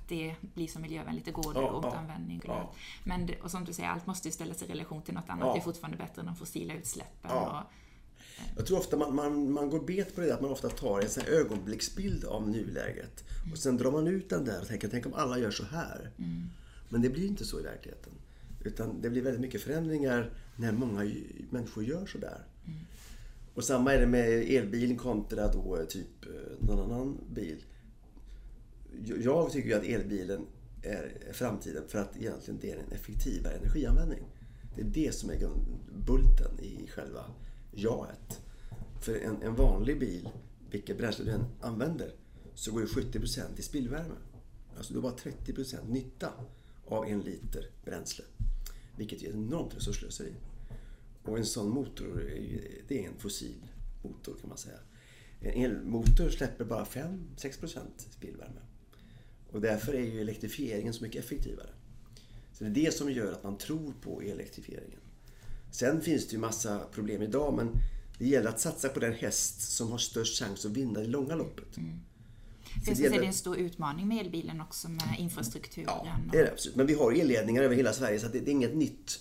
[0.06, 2.42] att det blir så miljövänligt det går, det ja, återanvändning.
[2.46, 2.74] Ja.
[3.04, 5.48] Men och som du säger, allt måste ju ställas i relation till något annat.
[5.48, 5.54] Ja.
[5.54, 7.32] Det är fortfarande bättre än de fossila utsläppen.
[7.32, 7.60] Ja.
[7.60, 7.74] Och,
[8.58, 11.10] jag tror ofta man, man, man går bet på det att man ofta tar en
[11.10, 13.24] sån ögonblicksbild av nuläget.
[13.40, 13.52] Mm.
[13.52, 16.12] Och sen drar man ut den där och tänker, tänk om alla gör så här.
[16.18, 16.50] Mm.
[16.90, 18.14] Men det blir inte så i verkligheten.
[18.64, 21.12] Utan det blir väldigt mycket förändringar när många
[21.50, 22.46] människor gör sådär.
[22.66, 22.80] Mm.
[23.54, 27.64] Och samma är det med elbilen kontra då typ eh, någon annan bil.
[29.24, 30.48] Jag tycker ju att elbilen
[30.82, 34.24] är framtiden för att egentligen det är en effektivare energianvändning.
[34.76, 35.50] Det är det som är
[36.06, 37.26] bulten i själva
[37.72, 38.42] jaet.
[39.02, 40.30] För en, en vanlig bil,
[40.72, 42.12] vilket bränsle du än använder,
[42.54, 44.16] så går ju 70% i spillvärme.
[44.78, 46.34] Alltså du har bara 30% nytta
[46.86, 48.26] av en liter bränsle.
[48.98, 50.34] Vilket är ett enormt resursslöseri.
[51.24, 52.32] Och en sån motor,
[52.88, 53.68] det är en fossil
[54.04, 54.80] motor kan man säga.
[55.40, 58.62] En elmotor släpper bara 5-6% spillvärme.
[59.52, 61.70] Och därför är ju elektrifieringen så mycket effektivare.
[62.54, 65.00] Så det är det som gör att man tror på elektrifieringen.
[65.72, 67.72] Sen finns det ju massa problem idag men
[68.20, 71.36] det gäller att satsa på den häst som har störst chans att vinna i långa
[71.36, 71.78] loppet.
[71.78, 72.00] Mm.
[72.86, 75.88] Så är det en stor utmaning med elbilen också med infrastrukturen.
[75.88, 76.76] Ja, det är det absolut.
[76.76, 79.20] Men vi har elledningar över hela Sverige så det, är inget nytt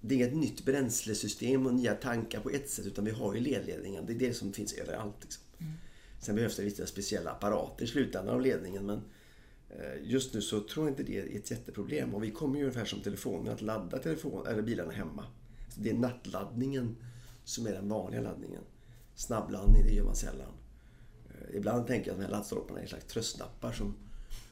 [0.00, 3.40] det är inget nytt bränslesystem och nya tankar på ett sätt utan vi har ju
[3.40, 4.02] ledledningar.
[4.06, 5.16] Det är det som finns överallt.
[5.20, 5.42] Liksom.
[5.58, 5.72] Mm.
[6.20, 9.02] Sen behövs det lite speciella apparater i slutändan av ledningen men
[10.02, 12.84] just nu så tror jag inte det är ett jätteproblem och vi kommer ju ungefär
[12.84, 15.24] som telefonen att ladda telefon, eller bilarna hemma.
[15.68, 16.96] Så det är nattladdningen
[17.44, 18.62] som är den vanliga laddningen.
[19.14, 20.52] Snabbladdning, det gör man sällan.
[21.28, 23.94] Eh, ibland tänker jag att de här laddstolparna är en slags tröstnappar som,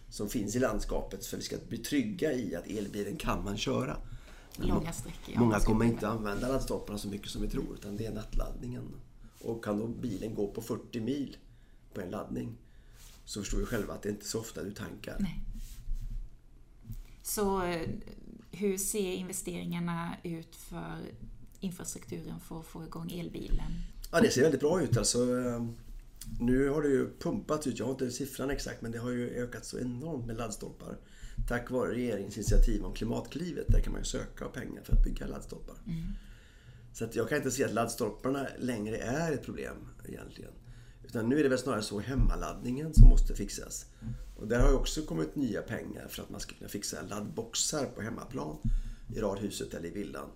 [0.08, 3.96] som finns i landskapet för vi ska bli trygga i att elbilen kan man köra.
[4.56, 5.38] Långa sträckor.
[5.38, 8.94] Många kommer inte använda laddstolparna så mycket som vi tror utan det är nattladdningen.
[9.40, 11.36] Och kan då bilen gå på 40 mil
[11.94, 12.56] på en laddning
[13.30, 15.16] så förstår vi själva att det inte är så ofta du tankar.
[15.20, 15.40] Nej.
[17.22, 17.88] Så eh,
[18.50, 20.98] hur ser investeringarna ut för
[21.60, 23.72] infrastrukturen för att få igång elbilen?
[24.12, 24.96] Ja, det ser väldigt bra ut.
[24.96, 25.18] Alltså,
[26.40, 29.30] nu har det ju pumpats ut, jag har inte siffran exakt, men det har ju
[29.30, 30.98] ökat så enormt med laddstolpar.
[31.48, 33.66] Tack vare regeringens initiativ om Klimatklivet.
[33.68, 35.76] Där kan man ju söka pengar för att bygga laddstolpar.
[35.86, 36.02] Mm.
[36.92, 39.76] Så att jag kan inte se att laddstolparna längre är ett problem
[40.08, 40.52] egentligen.
[41.10, 43.86] Utan nu är det väl snarare så hemmaladdningen som måste fixas.
[44.36, 47.86] Och där har ju också kommit nya pengar för att man ska kunna fixa laddboxar
[47.86, 48.56] på hemmaplan.
[49.16, 50.28] I radhuset eller i villan.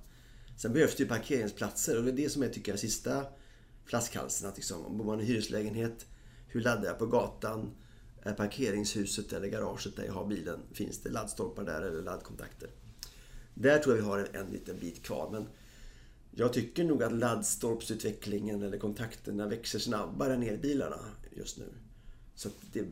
[0.57, 3.27] Sen behövs det ju parkeringsplatser och det är det som jag tycker är sista
[3.85, 4.49] flaskhalsen.
[4.49, 6.07] Att liksom, bor man i hyreslägenhet,
[6.47, 7.71] hur laddar jag på gatan?
[8.23, 12.71] Är parkeringshuset eller garaget där jag har bilen, finns det laddstolpar där eller laddkontakter?
[13.55, 15.29] Där tror jag vi har en, en liten bit kvar.
[15.33, 15.47] Men
[16.37, 20.99] jag tycker nog att laddstolpsutvecklingen eller kontakterna växer snabbare än elbilarna
[21.37, 21.69] just nu.
[22.35, 22.85] Så det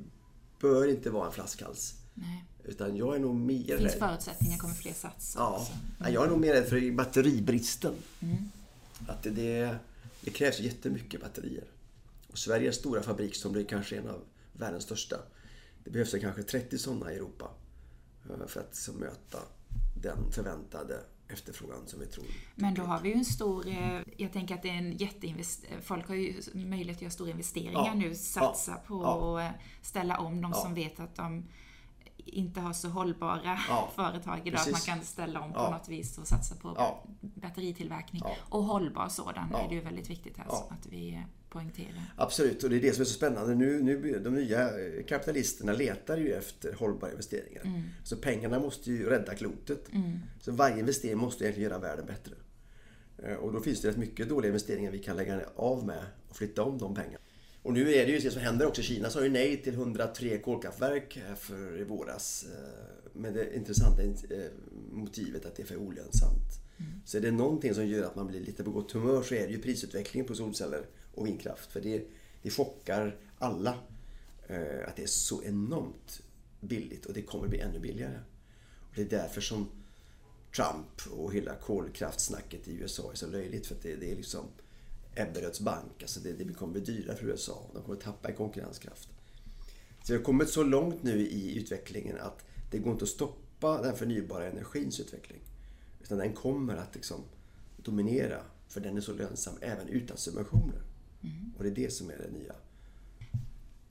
[0.61, 1.95] bör inte vara en flaskhals.
[2.15, 2.45] Nej.
[2.65, 5.69] Utan jag är nog mer Det finns förutsättningar, kommer fler satsa Ja,
[6.01, 6.15] mm.
[6.15, 7.95] jag är nog mer rädd för batteribristen.
[8.21, 8.51] Mm.
[9.09, 9.77] Att det, det,
[10.21, 11.65] det krävs jättemycket batterier.
[12.31, 14.21] Och Sveriges stora fabrik som blir kanske en av
[14.53, 15.17] världens största.
[15.85, 17.51] Det behövs kanske 30 sådana i Europa
[18.31, 19.39] eh, för att möta
[20.03, 21.01] den förväntade
[21.33, 22.25] efterfrågan som vi tror.
[22.55, 25.83] Men då har vi ju en stor, eh, jag tänker att det är en jätteinvestering,
[25.83, 27.95] folk har ju möjlighet att göra stora investeringar ja.
[27.95, 28.83] nu, satsa ja.
[28.87, 29.43] på ja.
[29.47, 31.45] att ställa om de som vet att de
[32.17, 33.59] inte har så hållbara
[33.95, 34.59] företag idag.
[34.59, 34.75] Precis.
[34.75, 38.23] Att man kan ställa om på något vis och satsa på batteritillverkning.
[38.49, 40.69] Och hållbar sådan är det ju väldigt viktigt här ja.
[40.71, 42.15] att vi poängterar.
[42.17, 43.55] Absolut, och det är det som är så spännande.
[43.55, 44.71] Nu, nu, de nya
[45.09, 47.63] kapitalisterna letar ju efter hållbara investeringar.
[47.65, 47.83] Mm.
[48.05, 49.93] Så pengarna måste ju rädda klotet.
[49.93, 50.19] Mm.
[50.41, 52.35] Så varje investering måste egentligen göra världen bättre.
[53.19, 56.37] Eh, och då finns det rätt mycket dåliga investeringar vi kan lägga av med och
[56.37, 57.19] flytta om de pengarna.
[57.63, 58.83] Och nu är det ju det som händer också.
[58.83, 62.47] Kina sa ju nej till 103 kolkraftverk för i våras.
[62.53, 64.11] Eh, med det intressanta eh,
[64.91, 66.63] motivet att det är för olönsamt.
[66.77, 66.93] Mm.
[67.05, 69.47] Så är det någonting som gör att man blir lite på gott humör så är
[69.47, 71.73] det ju prisutvecklingen på solceller och vindkraft.
[71.73, 72.05] För det,
[72.43, 73.79] det chockar alla
[74.47, 76.23] eh, att det är så enormt
[76.61, 78.21] billigt och det kommer bli ännu billigare.
[78.89, 79.69] Och det är därför som
[80.57, 83.67] Trump och hela kolkraftsnacket i USA är så löjligt.
[83.67, 84.45] För att det, det är liksom
[85.15, 86.03] Ebberöds bank.
[86.03, 87.71] Alltså det, det kommer bli dyrare för USA.
[87.75, 89.09] De kommer tappa i konkurrenskraft.
[90.05, 93.83] Så vi har kommit så långt nu i utvecklingen att det går inte att stoppa
[93.83, 95.41] den förnybara energins utveckling.
[96.03, 97.21] Utan den kommer att liksom
[97.77, 98.43] dominera.
[98.69, 100.83] För den är så lönsam även utan subventioner.
[101.23, 101.53] Mm.
[101.57, 102.55] Och det är det som är det nya.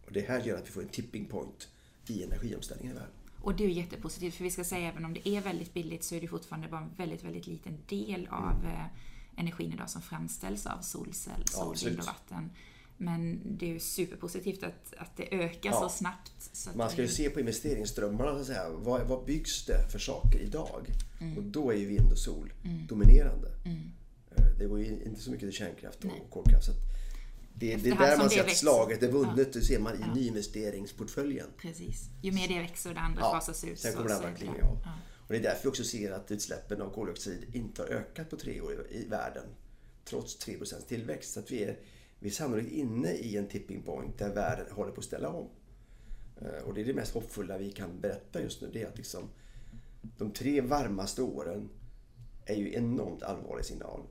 [0.06, 1.70] Och det här gör att vi får en tipping point
[2.08, 3.16] i energiomställningen i världen.
[3.42, 6.16] Och det är jättepositivt, för vi ska säga även om det är väldigt billigt så
[6.16, 8.90] är det fortfarande bara en väldigt, väldigt liten del av mm
[9.36, 12.50] energin idag som framställs av solcell, sol, vind och vatten.
[12.98, 15.80] Men det är ju superpositivt att, att det ökar ja.
[15.80, 16.32] så snabbt.
[16.54, 18.34] Så Man ska ju se på investeringsströmmarna.
[18.34, 18.70] Så att säga.
[18.70, 20.88] Vad, vad byggs det för saker idag?
[21.20, 21.38] Mm.
[21.38, 22.88] Och då är ju vind och sol mm.
[22.88, 23.52] dominerande.
[23.66, 23.92] Mm.
[24.36, 26.28] Eh, det går ju inte så mycket till kärnkraft och Nej.
[26.30, 26.66] kolkraft.
[26.66, 26.72] Så
[27.54, 29.38] det, det är där man ser att slaget är vunnet.
[29.38, 29.60] Ja.
[29.60, 30.14] Det ser man i ja.
[30.14, 31.48] nyinvesteringsportföljen.
[31.58, 32.10] Precis.
[32.22, 33.32] Ju mer det växer och det andra ja.
[33.32, 33.80] fasas ut.
[33.80, 34.78] Sen kommer det andra klinga av.
[34.84, 34.92] Ja.
[35.32, 38.38] Och det är därför vi också ser att utsläppen av koldioxid inte har ökat på
[38.38, 39.44] tre år i världen.
[40.06, 41.34] Trots 3 tillväxt.
[41.34, 41.80] Så att vi är,
[42.20, 45.50] vi är sannolikt inne i en tipping point där världen håller på att ställa om.
[46.42, 48.70] Eh, och det är det mest hoppfulla vi kan berätta just nu.
[48.74, 49.30] Det är att liksom,
[50.18, 51.70] de tre varmaste åren
[52.46, 54.02] är ju enormt allvarlig signal.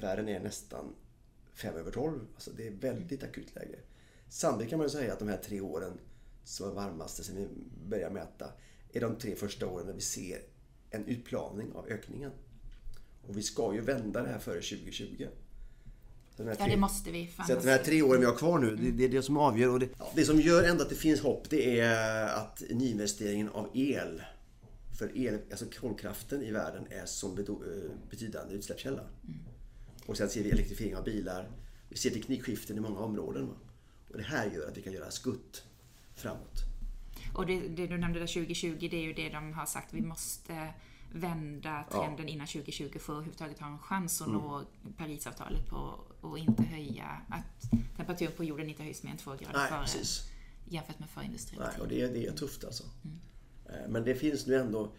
[0.00, 0.94] Världen är nästan
[1.54, 2.20] fem över tolv.
[2.34, 3.78] Alltså det är väldigt akut läge.
[4.28, 5.92] Samtidigt kan man ju säga att de här tre åren
[6.44, 7.48] som är varmaste sen vi
[7.88, 8.52] började mäta
[8.92, 10.38] är de tre första åren när vi ser
[10.90, 12.30] en utplaning av ökningen.
[13.28, 15.26] Och vi ska ju vända det här före 2020.
[16.36, 17.30] Så ja, det måste vi.
[17.46, 19.36] Så att de här tre åren vi har kvar nu, det, det är det som
[19.36, 19.68] avgör.
[19.68, 23.70] Och det, det som gör ändå att det finns hopp, det är att nyinvesteringen av
[23.74, 24.22] el
[24.98, 27.44] för el, alltså kolkraften i världen är som eh,
[28.10, 29.00] betydande utsläppskälla.
[29.00, 29.40] Mm.
[30.10, 31.50] Och sen ser vi elektrifiering av bilar.
[31.88, 33.50] Vi ser teknikskiften i många områden.
[34.08, 35.64] Och det här gör att vi kan göra skutt
[36.14, 36.62] framåt.
[37.34, 40.00] Och det, det, du nämnde där 2020, det är ju det de har sagt, vi
[40.00, 40.74] måste
[41.12, 42.32] vända trenden ja.
[42.34, 44.40] innan 2020 för att överhuvudtaget ha en chans att mm.
[44.40, 44.64] nå
[44.96, 49.52] Parisavtalet på, och inte höja, att temperaturen på jorden inte höjs mer än två grader
[49.54, 50.30] Nej, före, precis.
[50.68, 52.84] jämfört med förindustriell Nej, och det, det är tufft alltså.
[53.04, 53.18] Mm.
[53.66, 54.92] Eh, men det finns nu ändå,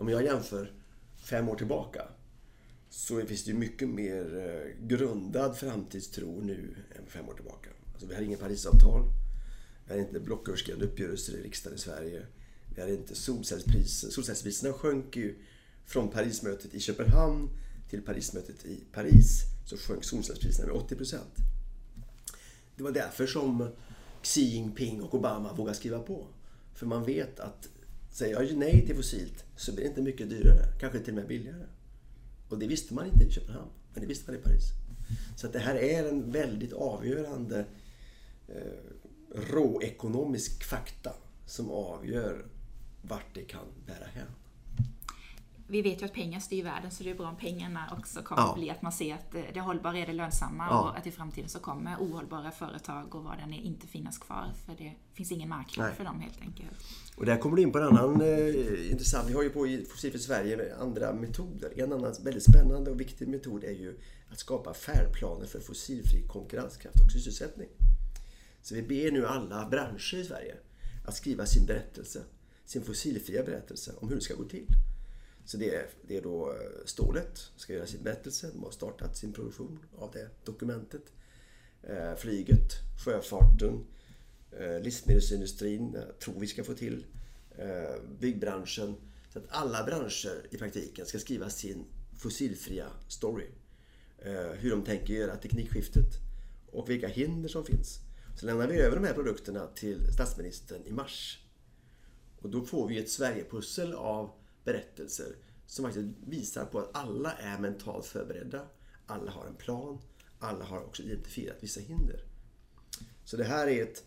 [0.00, 0.72] om jag jämför
[1.16, 2.02] fem år tillbaka,
[2.90, 7.70] så finns det ju mycket mer eh, grundad framtidstro nu än för fem år tillbaka.
[7.92, 9.02] Alltså vi har inget Parisavtal.
[9.86, 12.26] Vi har inte blocköverskridande uppgörelser i riksdagen i Sverige.
[12.74, 14.10] Vi har inte solcellspriser.
[14.10, 15.34] Solcellspriserna sjönk ju
[15.84, 17.48] från Parismötet i Köpenhamn
[17.90, 19.42] till Parismötet i Paris.
[19.66, 21.36] Så sjönk solcellspriserna med 80 procent.
[22.76, 23.68] Det var därför som
[24.22, 26.26] Xi Jinping och Obama vågade skriva på.
[26.74, 27.68] För man vet att
[28.16, 31.26] Säger jag nej till fossilt så blir det inte mycket dyrare, kanske till och med
[31.26, 31.66] billigare.
[32.48, 34.64] Och det visste man inte i Köpenhamn, men det visste man i Paris.
[35.36, 37.64] Så att det här är en väldigt avgörande
[38.48, 38.56] eh,
[39.34, 41.12] råekonomisk fakta
[41.46, 42.44] som avgör
[43.02, 44.26] vart det kan bära hän
[45.68, 48.42] vi vet ju att pengar styr världen så det är bra om pengarna också kommer
[48.42, 48.48] ja.
[48.48, 50.80] att bli att man ser att det hållbara är det lönsamma ja.
[50.80, 54.52] och att i framtiden så kommer ohållbara företag och vad den är inte finnas kvar
[54.66, 55.96] för det finns ingen marknad Nej.
[55.96, 56.70] för dem helt enkelt.
[57.16, 59.84] Och där kommer du in på en annan eh, intressant, vi har ju på i
[59.84, 61.72] Fossilfritt Sverige andra metoder.
[61.76, 63.98] En annan väldigt spännande och viktig metod är ju
[64.32, 67.68] att skapa färdplaner för fossilfri konkurrenskraft och sysselsättning.
[68.62, 70.56] Så vi ber nu alla branscher i Sverige
[71.06, 72.22] att skriva sin berättelse,
[72.64, 74.66] sin fossilfria berättelse om hur det ska gå till.
[75.46, 78.50] Så det är, det är då eh, stålet ska göra sin berättelse.
[78.52, 81.02] De har startat sin produktion av det dokumentet.
[81.82, 82.72] Eh, flyget,
[83.04, 83.86] sjöfarten,
[84.52, 87.06] eh, livsmedelsindustrin tror vi ska få till.
[88.20, 88.94] Byggbranschen.
[89.32, 91.84] Så att alla branscher i praktiken ska skriva sin
[92.18, 93.46] fossilfria story.
[94.54, 96.06] Hur de tänker göra teknikskiftet
[96.72, 97.98] och vilka hinder som finns.
[98.40, 101.40] Så lämnar vi över de här produkterna till statsministern i mars.
[102.40, 104.30] Och då får vi ett Sverigepussel av
[104.66, 108.66] berättelser som faktiskt visar på att alla är mentalt förberedda.
[109.06, 109.98] Alla har en plan.
[110.38, 112.24] Alla har också identifierat vissa hinder.
[113.24, 114.04] Så det här är ett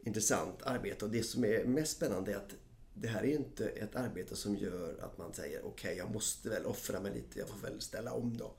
[0.00, 2.54] intressant arbete och det som är mest spännande är att
[2.94, 6.48] det här är inte ett arbete som gör att man säger okej, okay, jag måste
[6.48, 8.54] väl offra mig lite, jag får väl ställa om då.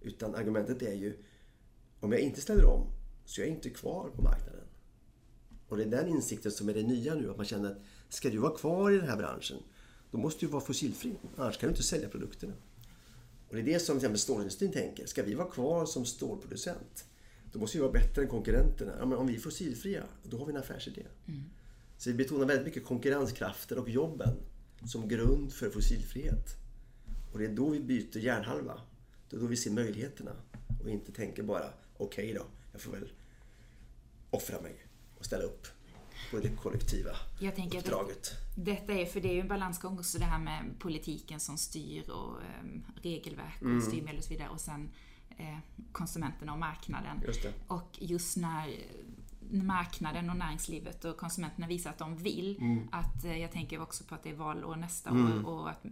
[0.00, 1.16] Utan argumentet är ju
[2.00, 2.86] om jag inte ställer om
[3.24, 4.64] så är jag inte kvar på marknaden.
[5.68, 8.30] Och det är den insikten som är det nya nu, att man känner att ska
[8.30, 9.62] du vara kvar i den här branschen
[10.10, 11.12] då måste du vara fossilfri.
[11.36, 12.52] Annars kan du inte sälja produkterna.
[13.48, 15.06] Och det är det som till exempel stålindustrin tänker.
[15.06, 17.04] Ska vi vara kvar som stålproducent,
[17.52, 18.92] då måste vi vara bättre än konkurrenterna.
[18.98, 21.02] Ja, men om vi är fossilfria, då har vi en affärsidé.
[21.26, 21.42] Mm.
[21.98, 24.36] Så vi betonar väldigt mycket konkurrenskraften och jobben
[24.86, 26.56] som grund för fossilfrihet.
[27.32, 28.80] Och det är då vi byter hjärnhalva.
[29.30, 30.32] Det är då vi ser möjligheterna
[30.82, 33.12] och inte tänker bara okej okay då, jag får väl
[34.30, 34.74] offra mig
[35.18, 35.66] och ställa upp
[36.30, 38.18] på det kollektiva jag tänker uppdraget.
[38.18, 41.58] Att detta är, för det är ju en balansgång också det här med politiken som
[41.58, 43.80] styr och um, regelverk och mm.
[43.80, 44.90] styrmedel och så vidare och sen
[45.38, 45.58] eh,
[45.92, 47.22] konsumenterna och marknaden.
[47.26, 48.76] Just och just när
[49.50, 52.56] marknaden och näringslivet och konsumenterna visar att de vill.
[52.60, 52.88] Mm.
[52.92, 55.46] Att, eh, jag tänker också på att det är valår nästa mm.
[55.46, 55.84] år och att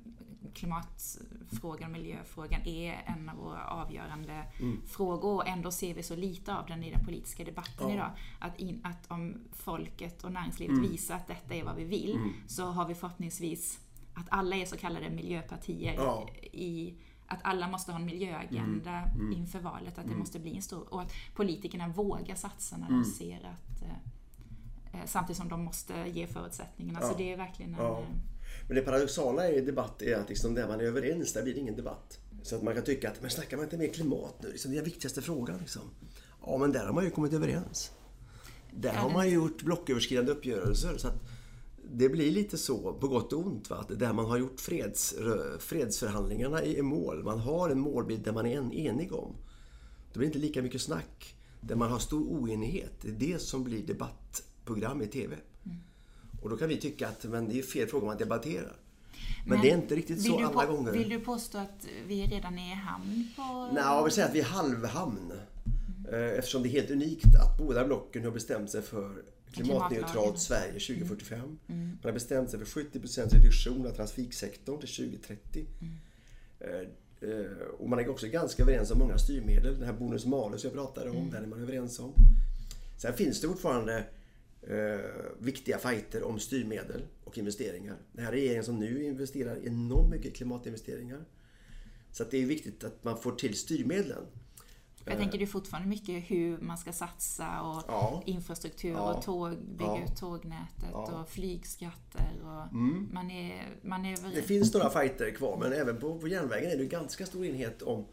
[0.55, 4.81] klimatfrågan och miljöfrågan är en av våra avgörande mm.
[4.87, 7.95] frågor och ändå ser vi så lite av den i den politiska debatten ja.
[7.95, 8.11] idag.
[8.39, 10.91] Att, in, att om folket och näringslivet mm.
[10.91, 12.33] visar att detta är vad vi vill mm.
[12.47, 13.81] så har vi förhoppningsvis
[14.15, 16.29] att alla är så kallade miljöpartier ja.
[16.53, 16.95] i
[17.27, 20.19] att alla måste ha en miljöagenda mm, mm, inför valet, att det mm.
[20.19, 20.95] måste bli en stor...
[20.95, 23.05] Och att politikerna vågar satsa när de mm.
[23.05, 23.83] ser att...
[23.83, 26.99] Eh, eh, samtidigt som de måste ge förutsättningarna.
[27.03, 27.09] Ja.
[27.09, 27.81] Så det är verkligen en...
[27.81, 28.01] Ja.
[28.01, 28.07] Eh,
[28.69, 31.61] Men det paradoxala i debatt är att liksom där man är överens, där blir det
[31.61, 32.19] ingen debatt.
[32.43, 34.49] Så att man kan tycka att, men snackar man inte mer klimat nu?
[34.49, 35.59] Liksom, det är den viktigaste frågan.
[35.59, 35.83] Liksom.
[36.47, 37.93] Ja, men där har man ju kommit överens.
[38.71, 40.97] Där har man ju gjort blocköverskridande uppgörelser.
[40.99, 41.23] Så att
[41.93, 43.77] det blir lite så, på gott och ont, va?
[43.77, 45.15] att där man har gjort freds,
[45.59, 49.33] fredsförhandlingarna i mål, man har en målbild där man är en, enig om.
[50.13, 51.35] Det blir inte lika mycket snack.
[51.61, 55.37] Där man har stor oenighet, det är det som blir debattprogram i TV.
[55.65, 55.79] Mm.
[56.43, 58.77] Och då kan vi tycka att men det är fel fråga man debatterar.
[59.47, 60.93] Men, men det är inte riktigt så alla gånger.
[60.93, 63.69] Vill du påstå att vi redan är i hamn på...
[63.73, 65.33] Nej, jag vill säga att vi är halvhamn.
[66.09, 66.39] Mm.
[66.39, 69.23] Eftersom det är helt unikt att båda blocken har bestämt sig för
[69.55, 71.39] klimatneutralt Sverige 2045.
[71.41, 71.59] Mm.
[71.89, 75.67] Man har bestämt sig för 70% reduktion av trafiksektorn till 2030.
[75.81, 75.95] Mm.
[76.61, 79.79] Eh, eh, och man är också ganska överens om många styrmedel.
[79.79, 81.31] Den här bonus malus jag pratade om, mm.
[81.31, 82.15] den är man överens om.
[82.99, 84.05] Sen finns det fortfarande
[84.63, 85.01] eh,
[85.39, 87.97] viktiga fighter om styrmedel och investeringar.
[88.13, 91.25] Den här regeringen som nu investerar enormt mycket klimatinvesteringar.
[92.13, 94.23] Så det är viktigt att man får till styrmedlen.
[95.07, 98.23] Jag tänker det är fortfarande mycket hur man ska satsa och ja.
[98.27, 99.15] infrastruktur ja.
[99.15, 100.05] och tåg, bygga ja.
[100.05, 102.31] ut tågnätet och flygskatter.
[102.43, 103.09] Och mm.
[103.13, 106.77] man är, man är Det finns några fighter kvar men även på, på järnvägen är
[106.77, 108.07] det ganska stor enhet om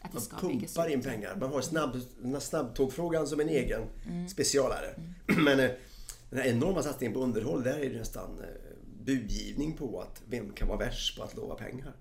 [0.00, 1.36] att man pumpar in pengar.
[1.40, 2.00] Man har snabb,
[2.40, 4.28] snabbtågfrågan som en egen mm.
[4.28, 4.86] specialare.
[4.86, 5.44] Mm.
[5.44, 5.70] Men eh,
[6.30, 8.46] den här enorma satsningen på underhåll, där är det nästan eh,
[9.04, 11.92] budgivning på att vem kan vara värst på att lova pengar.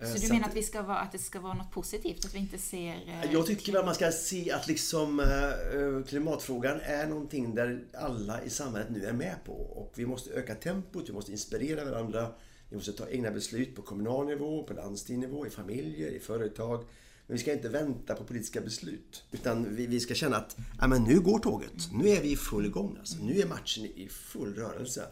[0.00, 2.24] Så du menar att, vi ska vara, att det ska vara något positivt?
[2.24, 2.88] Att vi inte ser...
[2.88, 8.42] Eh, jag tycker att man ska se att liksom eh, klimatfrågan är någonting där alla
[8.42, 9.52] i samhället nu är med på.
[9.52, 12.32] Och vi måste öka tempot, vi måste inspirera varandra.
[12.68, 16.84] Vi måste ta egna beslut på kommunal nivå, på landstingsnivå, i familjer, i företag.
[17.26, 19.24] Men vi ska inte vänta på politiska beslut.
[19.30, 21.88] Utan vi, vi ska känna att ja, men nu går tåget.
[21.92, 22.96] Nu är vi i full gång.
[22.98, 23.18] Alltså.
[23.22, 25.06] Nu är matchen i full rörelse.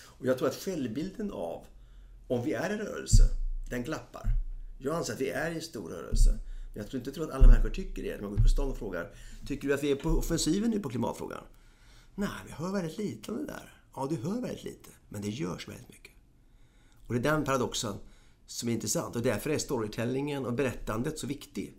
[0.00, 1.66] Och jag tror att självbilden av
[2.28, 3.22] om vi är i rörelse,
[3.72, 4.26] den glappar.
[4.78, 6.30] Jag anser att vi är i stor rörelse.
[6.72, 8.48] Men jag tror inte tror att alla människor tycker det när man går ut på
[8.48, 9.10] stan och frågar
[9.46, 11.44] Tycker du att vi är på offensiven nu på klimatfrågan?
[12.14, 13.74] Nej, vi hör väldigt lite om det där.
[13.94, 14.90] Ja, du hör väldigt lite.
[15.08, 16.12] Men det görs väldigt mycket.
[17.06, 17.94] Och det är den paradoxen
[18.46, 19.16] som är intressant.
[19.16, 21.76] Och därför är storytellingen och berättandet så viktig.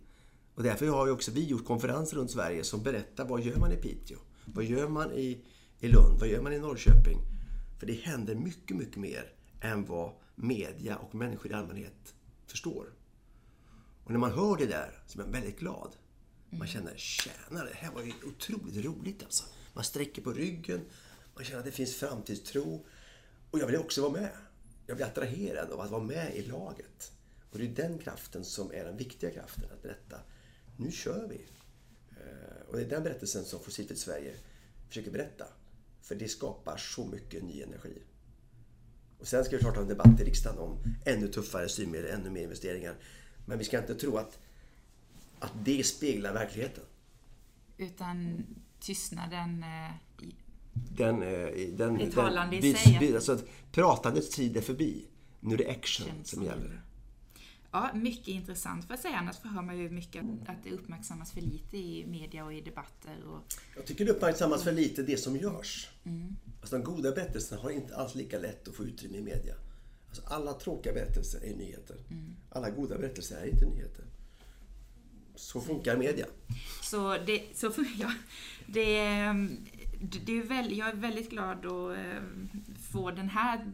[0.54, 3.72] Och därför har ju också vi gjort konferenser runt Sverige som berättar vad gör man
[3.72, 4.18] i Piteå?
[4.44, 5.44] Vad gör man i,
[5.80, 6.20] i Lund?
[6.20, 7.18] Vad gör man i Norrköping?
[7.78, 12.14] För det händer mycket, mycket mer än vad media och människor i allmänhet
[12.46, 12.92] förstår.
[14.04, 15.96] Och när man hör det där så blir man väldigt glad.
[16.50, 19.44] Man känner, tjena det här var ju otroligt roligt alltså.
[19.72, 20.80] Man sträcker på ryggen,
[21.34, 22.86] man känner att det finns framtidstro.
[23.50, 24.30] Och jag vill också vara med.
[24.86, 27.12] Jag blir attraherad av att vara med i laget.
[27.50, 30.20] Och det är den kraften som är den viktiga kraften, att berätta.
[30.76, 31.46] Nu kör vi!
[32.10, 34.36] Eh, och det är den berättelsen som Fossilfritt Sverige
[34.88, 35.44] försöker berätta.
[36.02, 38.02] För det skapar så mycket ny energi.
[39.24, 42.30] Och sen ska vi klart ha en debatt i riksdagen om ännu tuffare styrmedel, ännu
[42.30, 42.94] mer investeringar.
[43.46, 44.38] Men vi ska inte tro att,
[45.38, 46.84] att det speglar verkligheten.
[47.76, 48.44] Utan
[48.80, 49.94] tystnaden eh,
[50.72, 53.14] den, eh, den, är talande den, i sig.
[53.14, 53.38] Alltså,
[53.72, 55.04] pratandets tid är förbi.
[55.40, 56.80] Nu är det action som gäller.
[57.74, 59.16] Ja, mycket intressant får jag säga.
[59.16, 63.26] Annars hör man ju mycket att det uppmärksammas för lite i media och i debatter.
[63.26, 63.54] Och...
[63.76, 65.88] Jag tycker det uppmärksammas för lite det som görs.
[66.04, 66.36] Mm.
[66.60, 69.54] Alltså, de goda berättelserna har inte alls lika lätt att få utrymme i media.
[70.08, 71.96] Alltså, alla tråkiga berättelser är nyheter.
[72.10, 72.36] Mm.
[72.50, 74.04] Alla goda berättelser är inte nyheter.
[75.34, 76.26] Så funkar media.
[76.82, 77.66] Så det, så,
[77.98, 78.12] ja,
[78.66, 78.98] det,
[80.26, 82.22] det är väl, jag är väldigt glad att eh,
[82.94, 83.72] få den här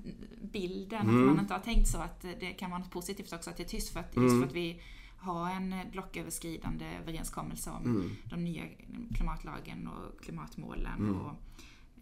[0.53, 1.01] bilden.
[1.01, 1.21] Mm.
[1.21, 3.63] Att man inte har tänkt så att det kan vara något positivt också att det
[3.63, 3.93] är tyst.
[3.93, 4.29] För att, mm.
[4.29, 4.83] Just för att vi
[5.17, 8.11] har en blocköverskridande överenskommelse om mm.
[8.25, 8.63] de nya
[9.15, 10.99] klimatlagen och klimatmålen.
[10.99, 11.21] Mm.
[11.21, 11.33] Och,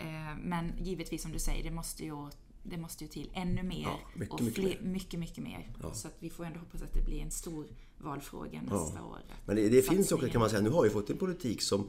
[0.00, 2.30] eh, men givetvis som du säger, det måste ju
[2.62, 3.82] det måste ju till ännu mer.
[3.82, 5.70] Ja, mycket, och fler, mycket, mycket, mycket mer.
[5.82, 5.94] Ja.
[5.94, 7.66] Så att vi får ändå hoppas att det blir en stor
[7.98, 9.04] valfråga nästa ja.
[9.04, 9.18] år.
[9.46, 11.80] Men det, det finns också, kan man säga, nu har vi fått en politik som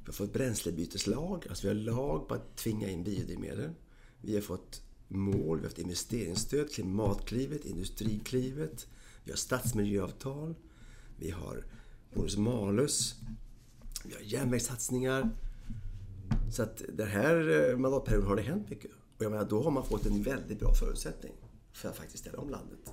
[0.00, 3.70] vi har fått bränslebyteslag, alltså vi har lag på att tvinga in biodrivmedel.
[4.20, 8.86] Vi har fått mål, vi har haft investeringsstöd, Klimatklivet, Industriklivet.
[9.24, 10.54] Vi har stadsmiljöavtal.
[11.16, 11.64] Vi har
[12.14, 13.14] bonus malus.
[14.04, 15.30] Vi har järnvägssatsningar.
[16.52, 18.90] Så att den här eh, mandatperioden har det hänt mycket.
[19.16, 21.32] Och jag menar, då har man fått en väldigt bra förutsättning
[21.72, 22.92] för att faktiskt ställa om landet.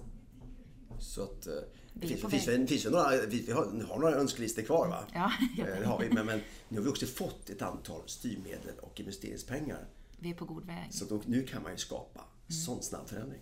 [0.99, 1.47] Så att...
[1.47, 1.53] Eh,
[2.01, 5.03] finns, finns, finns, finns några, vi har, har några önskelistor kvar va?
[5.13, 5.31] Ja,
[5.63, 6.09] eh, det har vi.
[6.09, 9.87] Men, men nu har vi också fått ett antal styrmedel och investeringspengar.
[10.19, 10.93] Vi är på god väg.
[10.93, 12.51] Så då, nu kan man ju skapa mm.
[12.51, 13.41] sån snabb förändring.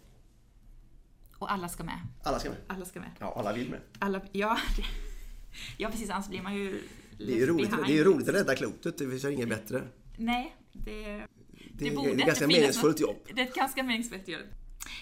[1.38, 2.00] Och alla ska med.
[2.24, 2.58] Alla ska med.
[2.68, 3.12] Alla ska med.
[3.20, 3.80] Ja, alla vill med.
[4.00, 4.58] Alla, ja,
[5.78, 6.10] ja, precis.
[6.10, 6.82] Annars blir man ju
[7.18, 8.98] Det är ju roligt, det är roligt att rädda klotet.
[8.98, 9.88] Det finns ju inget bättre.
[10.18, 11.28] Nej, det, det,
[11.74, 13.18] det, är, det är ganska meningsfullt jobb.
[13.36, 14.46] Det är ett ganska meningsfullt jobb.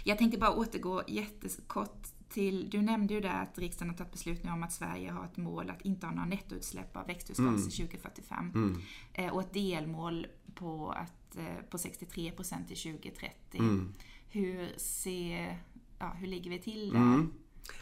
[0.03, 4.43] Jag tänkte bara återgå jättekort till, du nämnde ju där att riksdagen har tagit beslut
[4.43, 7.89] nu om att Sverige har ett mål att inte ha några nettoutsläpp av växthusgaser mm.
[7.89, 8.51] 2045.
[8.55, 8.81] Mm.
[9.13, 13.31] Eh, och ett delmål på, att, eh, på 63 procent till 2030.
[13.53, 13.93] Mm.
[14.29, 15.63] Hur ser,
[15.99, 16.97] ja, hur ligger vi till där?
[16.97, 17.33] Mm.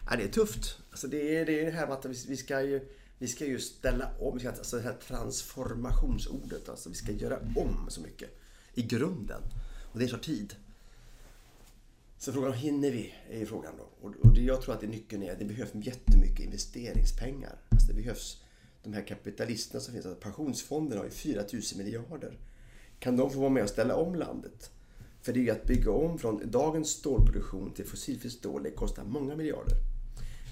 [0.10, 0.78] Ja, det är tufft.
[0.92, 3.60] Alltså det, är, det är det här med att vi, ska ju vi ska ju
[3.60, 8.40] ställa om, alltså det här transformationsordet, alltså vi ska göra om så mycket
[8.74, 9.42] i grunden.
[9.94, 10.56] Och det tar tid.
[12.18, 13.14] Så frågan hinner vi?
[13.30, 14.08] är frågan då.
[14.22, 17.58] Och det jag tror att det nyckeln är, det behövs jättemycket investeringspengar.
[17.70, 18.44] Alltså det behövs
[18.84, 22.38] de här kapitalisterna som finns, alltså pensionsfonderna har ju 4 000 miljarder.
[23.02, 24.72] Kan de få vara med och ställa om landet?
[25.22, 29.04] För det är ju att bygga om från dagens stålproduktion till fossilfritt stål, det kostar
[29.04, 29.78] många miljarder.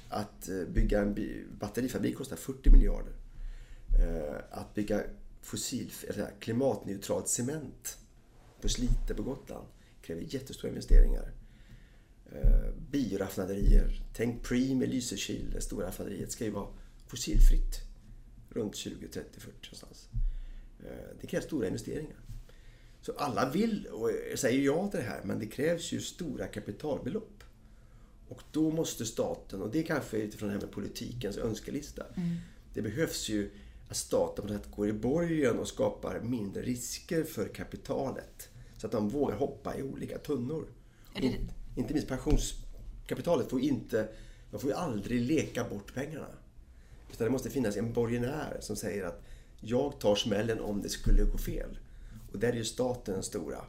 [0.09, 1.15] Att eh, bygga en
[1.59, 3.13] batterifabrik kostar 40 miljarder.
[3.99, 5.03] Eh, att bygga
[5.41, 7.97] fossil, eller klimatneutralt cement
[8.61, 9.67] på Slite på Gotland
[10.01, 11.31] kräver jättestora investeringar.
[12.31, 14.03] Eh, bioraffinaderier.
[14.13, 16.67] Tänk Preem i Lysekil, det stora raffinaderiet, ska ju vara
[17.07, 17.79] fossilfritt
[18.49, 20.09] runt 20, 30, 40 någonstans.
[21.21, 22.28] Det krävs stora investeringar.
[23.01, 27.43] Så alla vill och säger ja till det här, men det krävs ju stora kapitalbelopp.
[28.29, 32.05] Och då måste staten, och det är kanske utifrån det här med politikens önskelista.
[32.15, 32.37] Mm.
[32.73, 33.51] Det behövs ju
[33.89, 38.49] att staten på något sätt går i borgen och skapar mindre risker för kapitalet.
[38.77, 40.67] Så att de vågar hoppa i olika tunnor.
[41.15, 41.37] Det...
[41.75, 44.07] Inte minst pensionskapitalet får inte,
[44.51, 46.27] man får ju aldrig leka bort pengarna.
[47.13, 49.21] Utan det måste finnas en borgenär som säger att
[49.61, 51.79] jag tar smällen om det skulle gå fel.
[52.31, 53.65] Och där är ju staten den stora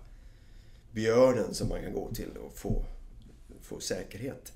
[0.93, 2.85] björnen som man kan gå till och få,
[3.61, 4.53] få säkerhet.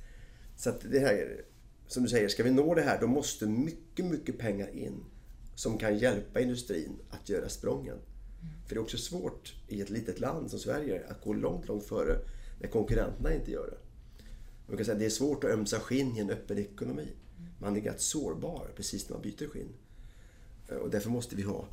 [0.57, 1.45] Så att det här,
[1.87, 5.05] som du säger, ska vi nå det här då måste mycket, mycket pengar in
[5.55, 7.97] som kan hjälpa industrin att göra sprången.
[8.67, 11.85] För det är också svårt i ett litet land som Sverige att gå långt, långt
[11.85, 12.19] före
[12.61, 13.79] när konkurrenterna inte gör det.
[14.67, 17.09] Man kan säga det är svårt att ömsa skinn i en öppen ekonomi.
[17.59, 19.73] Man är ganska sårbar precis när man byter skinn.
[20.83, 21.69] Och därför måste vi ha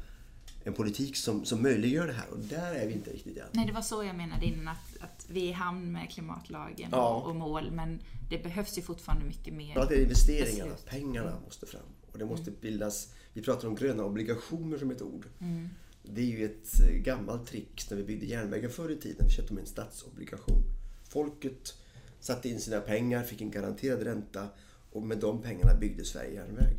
[0.63, 3.47] en politik som, som möjliggör det här och där är vi inte riktigt än.
[3.51, 6.89] Nej, det var så jag menade innan att, att vi är i hamn med klimatlagen
[6.91, 7.15] ja.
[7.15, 7.99] och, och, mål men
[8.29, 9.73] det behövs ju fortfarande mycket mer.
[9.75, 10.89] Ja, det är investeringarna, beslut.
[10.89, 11.81] pengarna måste fram
[12.11, 12.61] och det måste mm.
[12.61, 15.25] bildas, vi pratar om gröna obligationer som ett ord.
[15.39, 15.69] Mm.
[16.03, 19.25] Det är ju ett eh, gammalt trick när vi byggde järnvägar förr i tiden.
[19.25, 20.63] Vi köpte med en statsobligation.
[21.09, 21.77] Folket
[22.19, 24.47] satte in sina pengar, fick en garanterad ränta
[24.91, 26.75] och med de pengarna byggde Sverige järnväg.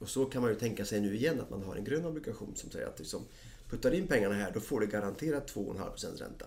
[0.00, 2.56] Och så kan man ju tänka sig nu igen att man har en grön obligation
[2.56, 3.22] som säger att liksom,
[3.68, 6.46] puttar in pengarna här då får du garanterat 2,5% ränta.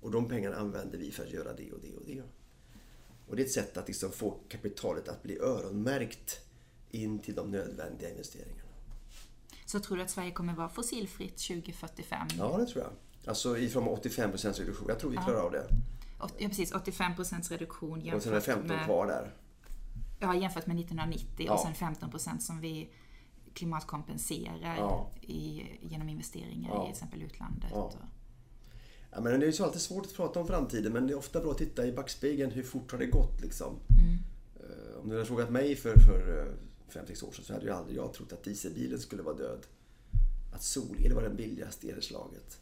[0.00, 2.22] Och de pengarna använder vi för att göra det och det och det.
[3.28, 6.40] Och det är ett sätt att liksom få kapitalet att bli öronmärkt
[6.90, 8.70] in till de nödvändiga investeringarna.
[9.66, 12.28] Så tror du att Sverige kommer vara fossilfritt 2045?
[12.38, 12.92] Ja, det tror jag.
[13.28, 14.88] Alltså ifrån 85% reduktion.
[14.88, 15.42] Jag tror vi klarar ja.
[15.42, 15.66] av det.
[16.18, 16.72] Ja, precis.
[16.72, 18.84] 85% reduktion jämfört och sen är det 15 med...
[18.84, 19.34] kvar där.
[20.18, 21.52] Ja, jämfört med 1990 ja.
[21.52, 22.88] och sen 15% som vi
[23.54, 25.10] klimatkompenserar ja.
[25.20, 26.82] i, genom investeringar ja.
[26.82, 27.70] i till exempel utlandet.
[27.72, 27.92] Ja.
[29.10, 31.40] Ja, men det är ju alltid svårt att prata om framtiden men det är ofta
[31.40, 32.50] bra att titta i backspegeln.
[32.50, 33.76] Hur fort har det gått liksom?
[33.98, 34.18] Mm.
[34.70, 36.54] Uh, om du hade frågat mig för, för
[36.92, 39.66] 5-6 år sedan så hade ju aldrig jag trott att dieselbilen skulle vara död.
[40.52, 42.60] Att solel var den billigaste elslaget.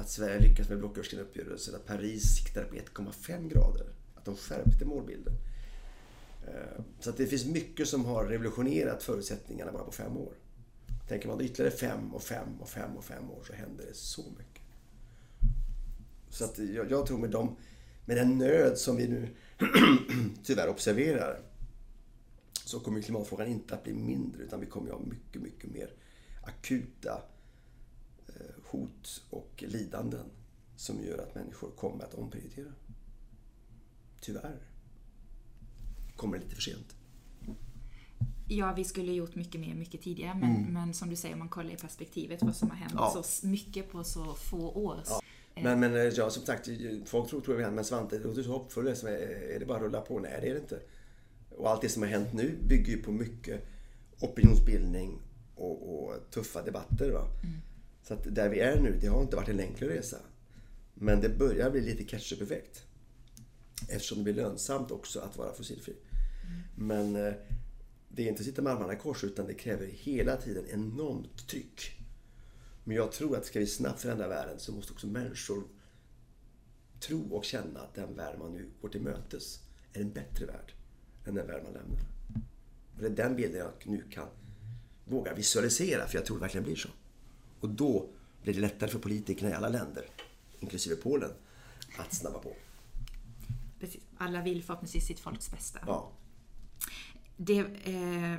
[0.00, 1.76] Att Sverige lyckats med blocköverskridande uppgörelser.
[1.76, 3.86] Att Paris siktade på 1,5 grader.
[4.14, 5.32] Att de skärpte målbilden.
[6.46, 10.34] Eh, så att det finns mycket som har revolutionerat förutsättningarna bara på fem år.
[11.08, 14.22] Tänker man ytterligare fem och fem och fem och fem år så händer det så
[14.38, 14.62] mycket.
[16.28, 17.56] Så att jag, jag tror med, dem,
[18.04, 19.28] med den nöd som vi nu
[20.44, 21.40] tyvärr observerar
[22.64, 25.92] så kommer klimatfrågan inte att bli mindre utan vi kommer att ha mycket, mycket mer
[26.42, 27.22] akuta
[28.28, 30.30] eh, hot och lidanden
[30.76, 32.72] som gör att människor kommer att omprioritera.
[34.20, 34.69] Tyvärr.
[36.20, 36.96] Kommer det lite för sent.
[38.48, 40.72] Ja, vi skulle gjort mycket mer mycket tidigare men, mm.
[40.72, 43.22] men som du säger, man kollar i perspektivet vad som har hänt ja.
[43.24, 45.02] så mycket på så få år.
[45.08, 45.22] Ja.
[45.54, 46.68] Men, men eh, ja, som sagt,
[47.04, 48.86] folk tror, tror jag, men Svante, du låter så hoppfull.
[48.86, 50.18] Är det bara att rulla på?
[50.18, 50.80] Nej, det är det inte.
[51.50, 53.66] Och allt det som har hänt nu bygger ju på mycket
[54.20, 55.18] opinionsbildning
[55.54, 57.10] och, och tuffa debatter.
[57.10, 57.26] Va?
[57.42, 57.60] Mm.
[58.02, 60.16] Så att där vi är nu, det har inte varit en enkel resa.
[60.94, 62.84] Men det börjar bli lite catch-up-effekt.
[63.88, 65.94] Eftersom det blir lönsamt också att vara fossilfri.
[66.76, 67.32] Men eh,
[68.08, 71.48] det är inte att sitta med armarna i kors utan det kräver hela tiden enormt
[71.48, 71.96] tryck.
[72.84, 75.62] Men jag tror att ska vi snabbt förändra världen så måste också människor
[77.00, 79.60] tro och känna att den värld man nu går till mötes
[79.92, 80.72] är en bättre värld
[81.26, 82.00] än den värld man lämnar.
[82.94, 84.28] Och det är den bilden jag nu kan
[85.04, 86.88] våga visualisera, för jag tror det verkligen blir så.
[87.60, 88.08] Och då
[88.42, 90.06] blir det lättare för politikerna i alla länder,
[90.60, 91.30] inklusive Polen,
[91.98, 92.56] att snabba på.
[93.80, 94.00] Precis.
[94.16, 95.78] Alla vill förhoppningsvis sitt folks bästa.
[95.86, 96.12] Ja.
[97.42, 98.38] Det, eh,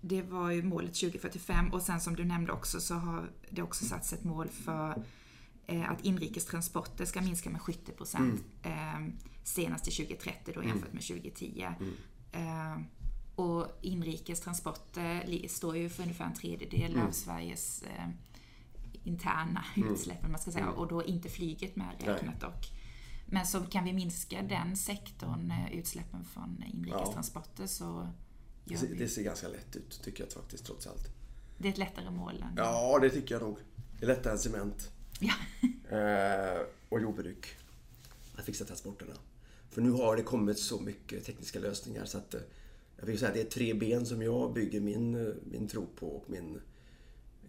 [0.00, 3.84] det var ju målet 2045 och sen som du nämnde också så har det också
[3.84, 5.04] satts ett mål för
[5.66, 8.44] eh, att inrikestransporter ska minska med 70 procent.
[8.62, 9.06] Mm.
[9.06, 9.14] Eh,
[9.44, 11.68] senast till 2030 då jämfört med 2010.
[11.80, 11.94] Mm.
[12.32, 12.82] Eh,
[13.34, 17.06] och inrikes transporter står ju för ungefär en tredjedel mm.
[17.06, 18.08] av Sveriges eh,
[19.04, 19.92] interna mm.
[19.92, 20.76] utsläpp, man ska säga, mm.
[20.76, 22.79] och då inte flyget med räknat dock.
[23.30, 27.66] Men så kan vi minska den sektorn, eh, utsläppen från inrikestransporter, ja.
[27.66, 28.08] så
[28.64, 31.08] det ser, det ser ganska lätt ut, tycker jag faktiskt, trots allt.
[31.58, 32.54] Det är ett lättare mål än...
[32.56, 33.58] Ja, det tycker jag nog.
[33.98, 34.90] Det är lättare än cement.
[35.20, 35.34] Ja.
[35.96, 37.56] eh, och jordbruk.
[38.36, 39.12] Att fixa transporterna.
[39.70, 42.40] För nu har det kommit så mycket tekniska lösningar så att eh,
[42.96, 45.86] jag vill säga att det är tre ben som jag bygger min, eh, min tro
[45.86, 46.60] på och min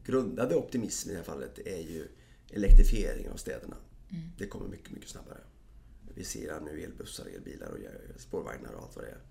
[0.03, 2.07] grundade optimism i det här fallet är ju
[2.49, 3.75] elektrifiering av städerna.
[4.09, 4.23] Mm.
[4.37, 5.37] Det kommer mycket, mycket snabbare.
[6.15, 7.69] Vi ser nu elbussar, elbilar
[8.15, 9.21] och spårvagnar och allt vad det är.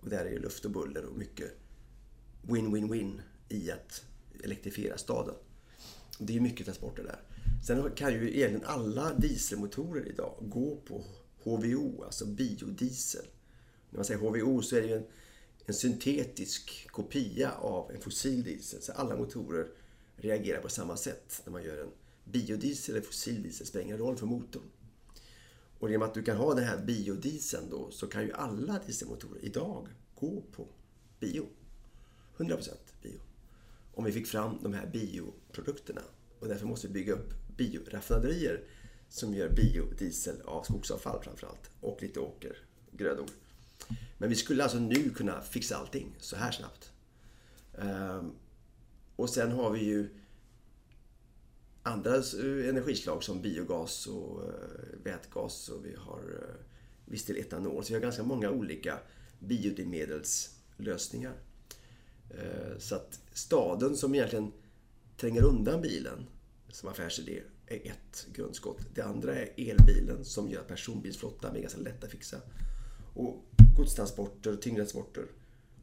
[0.00, 1.52] Och där är ju luft och buller och mycket
[2.42, 4.04] win-win-win i att
[4.44, 5.34] elektrifiera staden.
[6.18, 7.20] Det är mycket transporter där.
[7.66, 11.04] Sen kan ju egentligen alla dieselmotorer idag gå på
[11.44, 13.24] HVO, alltså biodiesel.
[13.90, 15.06] När man säger HVO så är det ju en,
[15.66, 18.82] en syntetisk kopia av en fossil diesel.
[18.82, 19.68] Så alla motorer
[20.16, 21.90] reagerar på samma sätt när man gör en
[22.24, 23.58] biodiesel eller fossildiesel.
[23.58, 24.62] Det spelar ingen roll för motorn.
[25.82, 29.44] Och genom att du kan ha den här biodieseln då så kan ju alla dieselmotorer
[29.44, 30.68] idag gå på
[31.20, 31.46] bio.
[32.36, 32.70] 100%
[33.02, 33.20] bio.
[33.94, 36.00] Om vi fick fram de här bioprodukterna.
[36.38, 38.64] Och därför måste vi bygga upp bioraffinaderier
[39.08, 43.26] som gör biodiesel av skogsavfall framförallt och lite åkergrödor.
[44.18, 46.92] Men vi skulle alltså nu kunna fixa allting så här snabbt.
[47.78, 48.32] Ehm,
[49.16, 50.08] och sen har vi ju
[51.82, 54.50] andra eh, energislag som biogas och eh,
[55.02, 56.54] vätgas och vi har eh,
[57.04, 57.84] viss del etanol.
[57.84, 58.98] Så vi har ganska många olika
[59.38, 61.34] biodrivmedelslösningar.
[62.78, 64.52] Så att staden som egentligen
[65.16, 66.26] tränger undan bilen
[66.68, 68.78] som affärsidé är ett grundskott.
[68.94, 72.40] Det andra är elbilen som gör att personbilsflottan blir ganska lätt att fixa.
[73.14, 73.44] Och
[73.76, 75.24] godstransporter och tyngre transporter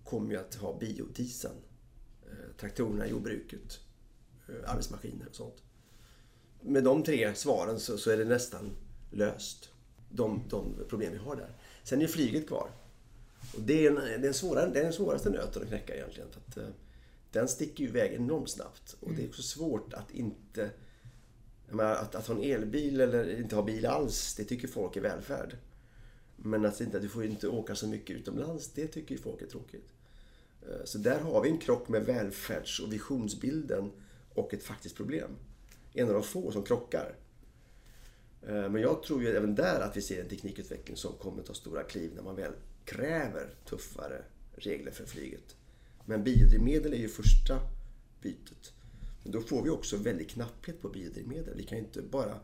[0.03, 1.55] kommer ju att ha biodieseln.
[2.57, 3.79] Traktorerna i jordbruket,
[4.65, 5.63] arbetsmaskiner och sånt
[6.61, 8.71] med de tre svaren så, så är det nästan
[9.11, 9.69] löst.
[10.09, 11.49] De, de, problem vi har där.
[11.83, 12.69] Sen är flyget kvar.
[13.55, 16.29] Och det är, en, det, är svårare, det är den svåraste nöten att knäcka egentligen.
[16.31, 16.73] För att, uh,
[17.31, 18.95] den sticker ju iväg enormt snabbt.
[18.99, 20.69] Och det är också svårt att inte...
[21.71, 25.01] Menar, att, att ha en elbil eller inte ha bil alls, det tycker folk är
[25.01, 25.57] välfärd.
[26.35, 29.47] Men att inte, du får inte åka så mycket utomlands, det tycker ju folk är
[29.47, 29.89] tråkigt.
[30.69, 33.91] Uh, så där har vi en krock med välfärds och visionsbilden
[34.33, 35.35] och ett faktiskt problem
[35.93, 37.15] en av de få som krockar.
[38.41, 41.53] Eh, men jag tror ju även där att vi ser en teknikutveckling som kommer ta
[41.53, 42.53] stora kliv när man väl
[42.85, 44.21] kräver tuffare
[44.55, 45.55] regler för flyget.
[46.05, 47.59] Men biodrivmedel är ju första
[48.21, 48.73] bytet.
[49.23, 51.53] Men då får vi också väldigt knapphet på biodrivmedel.
[51.57, 52.39] Vi kan inte bara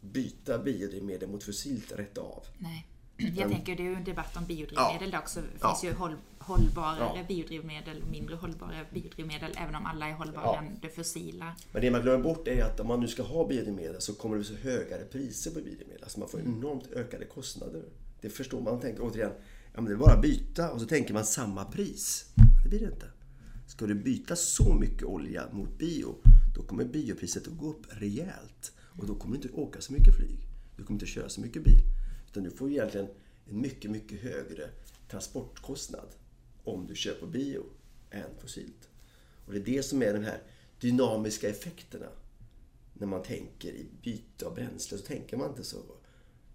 [0.00, 2.44] byta biodrivmedel mot fossilt rätt av.
[2.58, 2.86] Nej.
[3.16, 5.18] Jag tänker det är ju en debatt om biodrivmedel ja.
[5.18, 5.40] också.
[5.40, 5.84] Det finns ja.
[5.84, 6.16] ju håll,
[6.50, 7.24] hållbarare ja.
[7.28, 10.62] biodrivmedel, mindre hållbara biodrivmedel, även om alla är hållbarare ja.
[10.62, 11.56] än det fossila.
[11.72, 14.36] Men det man glömmer bort är att om man nu ska ha biodrivmedel så kommer
[14.36, 16.02] det bli så högre priser på biodrivmedel.
[16.02, 16.58] Alltså man får mm.
[16.58, 17.82] enormt ökade kostnader.
[18.20, 18.72] Det förstår man.
[18.72, 19.32] Man tänker återigen,
[19.74, 22.32] ja men det är bara att byta och så tänker man samma pris.
[22.62, 23.06] Det blir det inte.
[23.66, 26.14] Ska du byta så mycket olja mot bio,
[26.56, 28.72] då kommer biopriset att gå upp rejält.
[29.00, 30.38] Och då kommer du inte åka så mycket flyg.
[30.76, 31.82] Du kommer inte köra så mycket bil.
[32.30, 33.06] Utan du får egentligen
[33.50, 34.70] en mycket, mycket högre
[35.10, 36.08] transportkostnad
[36.64, 37.64] om du kör på bio
[38.10, 38.88] än fossilt.
[39.46, 40.42] Och det är det som är de här
[40.80, 42.08] dynamiska effekterna.
[42.92, 45.82] När man tänker i byte av bränsle så tänker man inte så.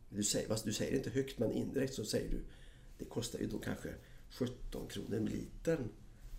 [0.10, 2.40] Du säger, du säger inte högt men indirekt så säger du
[2.98, 3.94] det kostar ju då kanske
[4.30, 5.90] 17 kronor litern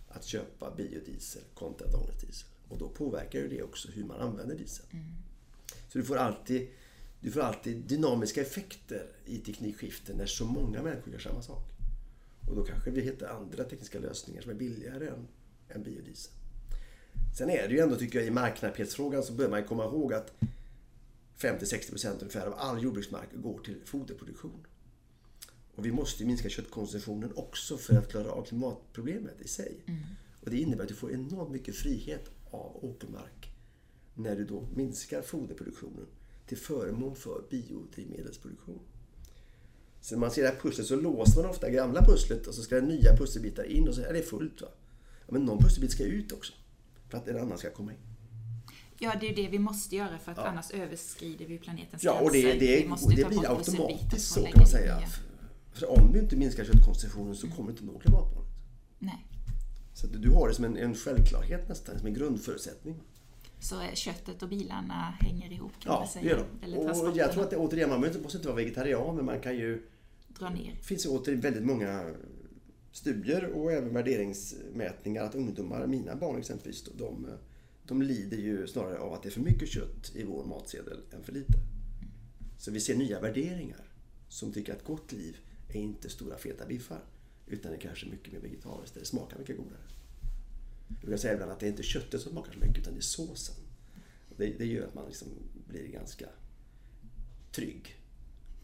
[0.07, 2.47] att köpa biodiesel kontra dagens diesel.
[2.69, 4.85] Och då påverkar ju det också hur man använder diesel.
[4.91, 5.05] Mm.
[5.89, 6.67] Så du får alltid
[7.19, 11.76] du får alltid dynamiska effekter i teknikskiften när så många människor gör samma sak.
[12.47, 15.27] Och då kanske vi hittar andra tekniska lösningar som är billigare än,
[15.69, 16.33] än biodiesel.
[17.37, 20.33] Sen är det ju ändå, tycker jag, i marknadsfrågan så bör man komma ihåg att
[21.37, 24.65] 50-60% ungefär av all jordbruksmark går till foderproduktion.
[25.75, 29.83] Och vi måste minska köttkonsumtionen också för att klara av klimatproblemet i sig.
[29.85, 29.99] Mm.
[30.41, 33.51] Och det innebär att du får enormt mycket frihet av åkermark
[34.15, 36.05] när du då minskar foderproduktionen
[36.47, 38.79] till förmån för biodrivmedelsproduktion.
[40.07, 42.61] Så när man ser det här pusslet så låser man ofta gamla pusslet och så
[42.61, 44.61] ska det nya pusselbitar in och så är det fullt.
[44.61, 44.67] Va?
[45.27, 46.53] Men någon pusselbit ska ut också.
[47.09, 47.97] För att en annan ska komma in.
[48.99, 50.43] Ja, det är det vi måste göra för att ja.
[50.43, 54.53] annars överskrider vi planetens ja, och det, det, vi måste det blir automatiskt så kan
[54.55, 54.99] man säga.
[55.73, 58.49] För om du inte minskar köttkonsumtionen så kommer du inte nå klimatmålet.
[58.99, 59.25] Nej.
[59.93, 62.95] Så du har det som en, en självklarhet nästan, som en grundförutsättning.
[63.59, 66.29] Så köttet och bilarna hänger ihop kan ja, man säga.
[66.29, 67.01] Ja, det gör de.
[67.01, 69.83] Och jag tror att det, återigen, man måste inte vara vegetarian men man kan ju...
[70.39, 70.75] Dra ner.
[70.79, 72.13] Det finns återigen väldigt många
[72.91, 77.27] studier och även värderingsmätningar att ungdomar, mina barn exempelvis, de,
[77.83, 81.23] de lider ju snarare av att det är för mycket kött i vår matsedel än
[81.23, 81.53] för lite.
[82.57, 83.93] Så vi ser nya värderingar
[84.29, 85.37] som tycker att gott liv
[85.69, 87.03] är inte stora feta biffar
[87.47, 89.81] utan det är kanske mycket mer vegetariskt, det smakar mycket godare.
[90.87, 92.99] Jag brukar säga ibland att det är inte köttet som smakar så mycket utan det
[92.99, 93.55] är såsen.
[94.37, 95.27] Det, det gör att man liksom
[95.67, 96.25] blir ganska
[97.51, 97.95] trygg.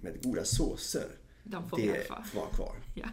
[0.02, 1.08] Med goda såser.
[1.44, 2.76] De får det vara kvar.
[2.94, 3.08] Ja.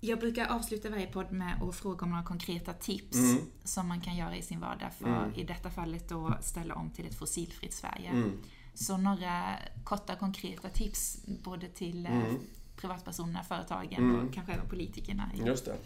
[0.00, 3.38] Jag brukar avsluta varje podd med att fråga om några konkreta tips mm.
[3.64, 5.34] som man kan göra i sin vardag för mm.
[5.34, 8.08] i detta fallet då ställa om till ett fossilfritt Sverige.
[8.08, 8.32] Mm.
[8.74, 12.36] Så några korta konkreta tips både till eh, mm.
[12.76, 14.32] privatpersonerna, företagen och mm.
[14.32, 15.30] kanske även politikerna.
[15.46, 15.76] Just det.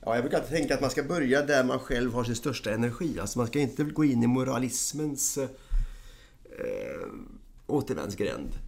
[0.00, 3.20] Ja, jag brukar tänka att man ska börja där man själv har sin största energi.
[3.20, 5.48] Alltså man ska inte gå in i moralismens eh,
[7.66, 8.58] återvändsgränd.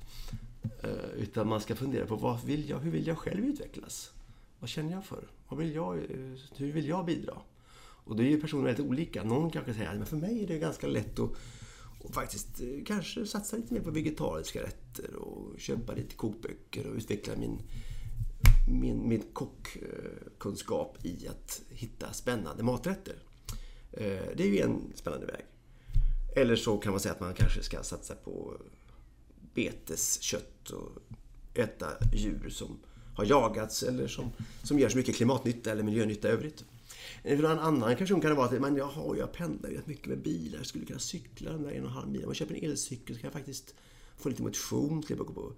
[0.62, 4.12] Eh, utan man ska fundera på vad vill jag, hur vill jag själv utvecklas?
[4.58, 5.24] Vad känner jag för?
[5.48, 7.34] Vad vill jag, eh, hur vill jag bidra?
[8.04, 9.24] Och då är ju personer väldigt olika.
[9.24, 11.30] Någon kanske säger att för mig är det ganska lätt att
[12.02, 16.94] och faktiskt eh, kanske satsa lite mer på vegetariska rätter och köpa lite kokböcker och
[16.94, 17.58] utveckla min
[18.68, 23.14] min, min kockkunskap i att hitta spännande maträtter.
[24.34, 25.44] Det är ju en spännande väg.
[26.36, 28.56] Eller så kan man säga att man kanske ska satsa på
[29.54, 30.88] beteskött och
[31.54, 32.78] äta djur som
[33.14, 34.30] har jagats eller som,
[34.62, 36.64] som gör så mycket klimatnytta eller miljönytta i övrigt.
[37.22, 40.22] För en annan kanske kan det vara att men jaha, jag pendlar rätt mycket med
[40.22, 40.58] bilar.
[40.58, 42.24] Jag skulle kunna cykla den där en och en halv mil.
[42.24, 43.74] Om jag köper en elcykel så kan jag faktiskt
[44.16, 45.02] få lite motion.
[45.02, 45.52] Slippa gå på,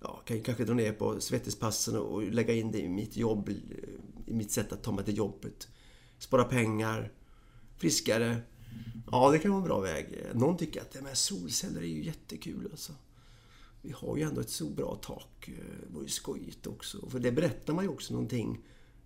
[0.00, 3.48] ja, kan kanske dra ner på svettispassen och lägga in det i mitt jobb.
[4.26, 5.68] I mitt sätt att ta mig till jobbet.
[6.18, 7.12] Spara pengar.
[7.76, 8.36] Friskare.
[9.10, 10.24] Ja, det kan vara en bra väg.
[10.34, 12.92] Någon tycker att det med solceller är ju jättekul alltså.
[13.82, 15.44] Vi har ju ändå ett så bra tak.
[15.46, 17.08] Det vore ju skojigt också.
[17.08, 18.58] För det berättar man ju också någonting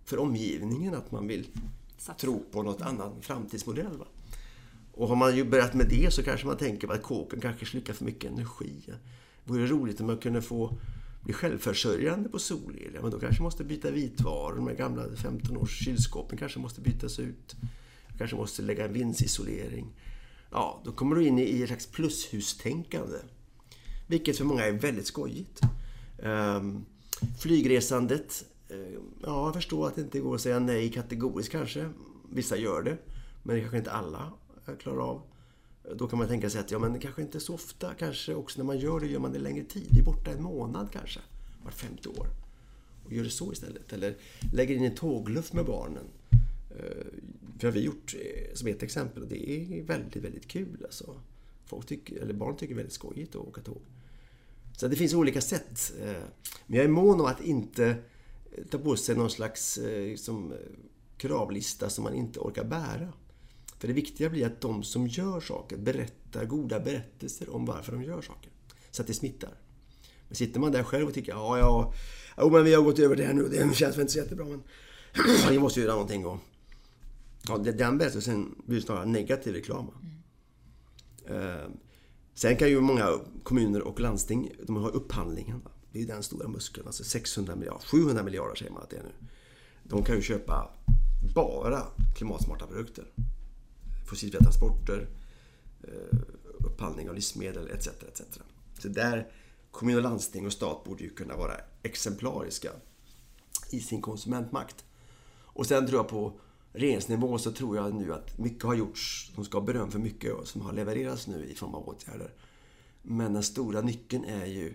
[0.03, 1.47] för omgivningen att man vill
[1.97, 2.13] Satsa.
[2.13, 3.97] tro på något annan framtidsmodell.
[3.97, 4.05] Va?
[4.91, 7.93] Och har man ju börjat med det så kanske man tänker att kåken kanske slukar
[7.93, 8.83] för mycket energi.
[8.85, 10.77] Det vore roligt om man kunde få
[11.23, 12.91] bli självförsörjande på solel.
[12.93, 14.55] Ja, men då kanske man måste byta vitvaror.
[14.55, 17.55] De gamla 15 års kylskåpen kanske måste bytas ut.
[18.17, 19.93] kanske måste lägga en vindsisolering.
[20.51, 23.17] Ja, då kommer du in i ett slags plushustänkande.
[24.07, 25.61] Vilket för många är väldigt skojigt.
[26.17, 26.85] Um,
[27.39, 28.77] flygresandet eh,
[29.23, 31.89] ja, jag förstår att det inte går att säga nej kategoriskt kanske.
[32.31, 32.97] Vissa gör det,
[33.43, 34.31] men det kanske inte alla
[34.67, 35.21] eh, klarar av.
[35.95, 37.93] Då kan man tänka sig att ja, men det kanske inte är så ofta.
[37.93, 39.87] Kanske också när man gör det gör man det längre tid.
[39.91, 41.19] Vi är borta en månad kanske,
[41.63, 42.27] vart femte år.
[43.05, 43.93] Och gör det så istället.
[43.93, 44.15] Eller
[44.53, 46.03] lägger in en tågluff med barnen.
[46.69, 47.05] Eh,
[47.57, 48.15] för det har vi gjort
[48.53, 50.77] som ett exempel och det är väldigt, väldigt kul.
[50.83, 51.15] Alltså.
[51.65, 53.81] Folk tycker, eller barn tycker det är väldigt skojigt att åka tåg.
[54.77, 55.93] Så det finns olika sätt.
[56.01, 56.23] Eh,
[56.67, 57.85] men jag är mån om att inte
[58.51, 60.53] eh, ta på sig någon slags eh, liksom,
[61.17, 63.13] kravlista som man inte orkar bära.
[63.79, 68.03] För det viktiga blir att de som gör saker berättar goda berättelser om varför de
[68.03, 68.51] gör saker.
[68.91, 69.53] Så att det smittar.
[70.27, 71.93] Men sitter man där själv och tycker ja, ja,
[72.37, 74.19] jo, men vi har gått över det här nu och det känns väl inte så
[74.19, 74.63] jättebra men
[75.49, 76.25] vi måste göra någonting.
[76.25, 76.37] Och,
[77.47, 79.87] ja, den berättelsen blir snarare negativ reklam.
[80.01, 80.15] Mm.
[81.27, 81.69] Eh,
[82.33, 85.61] sen kan ju många kommuner och landsting, de har upphandlingen.
[85.91, 86.87] Det är den stora muskeln.
[86.87, 89.27] Alltså 600 miljarder, 700 miljarder säger man att det är nu.
[89.83, 90.69] De kan ju köpa
[91.35, 91.83] bara
[92.15, 93.05] klimatsmarta produkter.
[94.09, 95.07] Fossilfria transporter,
[95.83, 96.19] eh,
[96.65, 97.87] upphandling av livsmedel etc.
[97.87, 98.21] etc.
[98.79, 99.31] Så där
[99.71, 101.53] kommun och landsting och stat borde ju kunna vara
[101.83, 102.71] exemplariska
[103.69, 104.85] i sin konsumentmakt.
[105.37, 106.39] Och sen tror jag på
[106.75, 109.31] regeringsnivå så tror jag nu att mycket har gjorts.
[109.35, 112.33] De ska ha beröm för mycket som har levererats nu i form av åtgärder.
[113.01, 114.73] Men den stora nyckeln är ju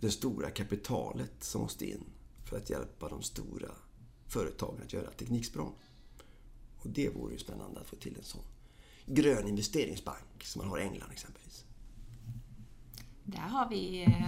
[0.00, 2.04] det stora kapitalet som måste in
[2.44, 3.70] för att hjälpa de stora
[4.26, 5.72] företagen att göra tekniksprång.
[6.78, 8.44] Och det vore ju spännande att få till en sån
[9.06, 11.64] grön investeringsbank som man har i England exempelvis.
[13.24, 14.26] Där har vi eh,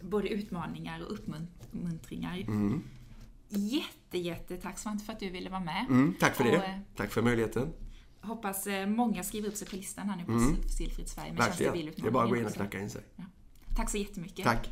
[0.00, 2.38] både utmaningar och uppmuntringar.
[2.38, 2.82] Mm.
[3.48, 5.86] Jätte, jätte tack Svante för att du ville vara med.
[5.88, 6.58] Mm, tack för det.
[6.58, 7.72] Och, eh, tack för möjligheten.
[8.20, 10.62] Hoppas eh, många skriver upp sig på listan här nu på mm.
[10.62, 11.92] Fossilfritt Sverige med Verkligen.
[11.96, 13.02] Det är bara att gå in och knacka in sig.
[13.16, 13.24] Ja.
[13.76, 14.44] Tack så jättemycket.
[14.44, 14.70] Tack.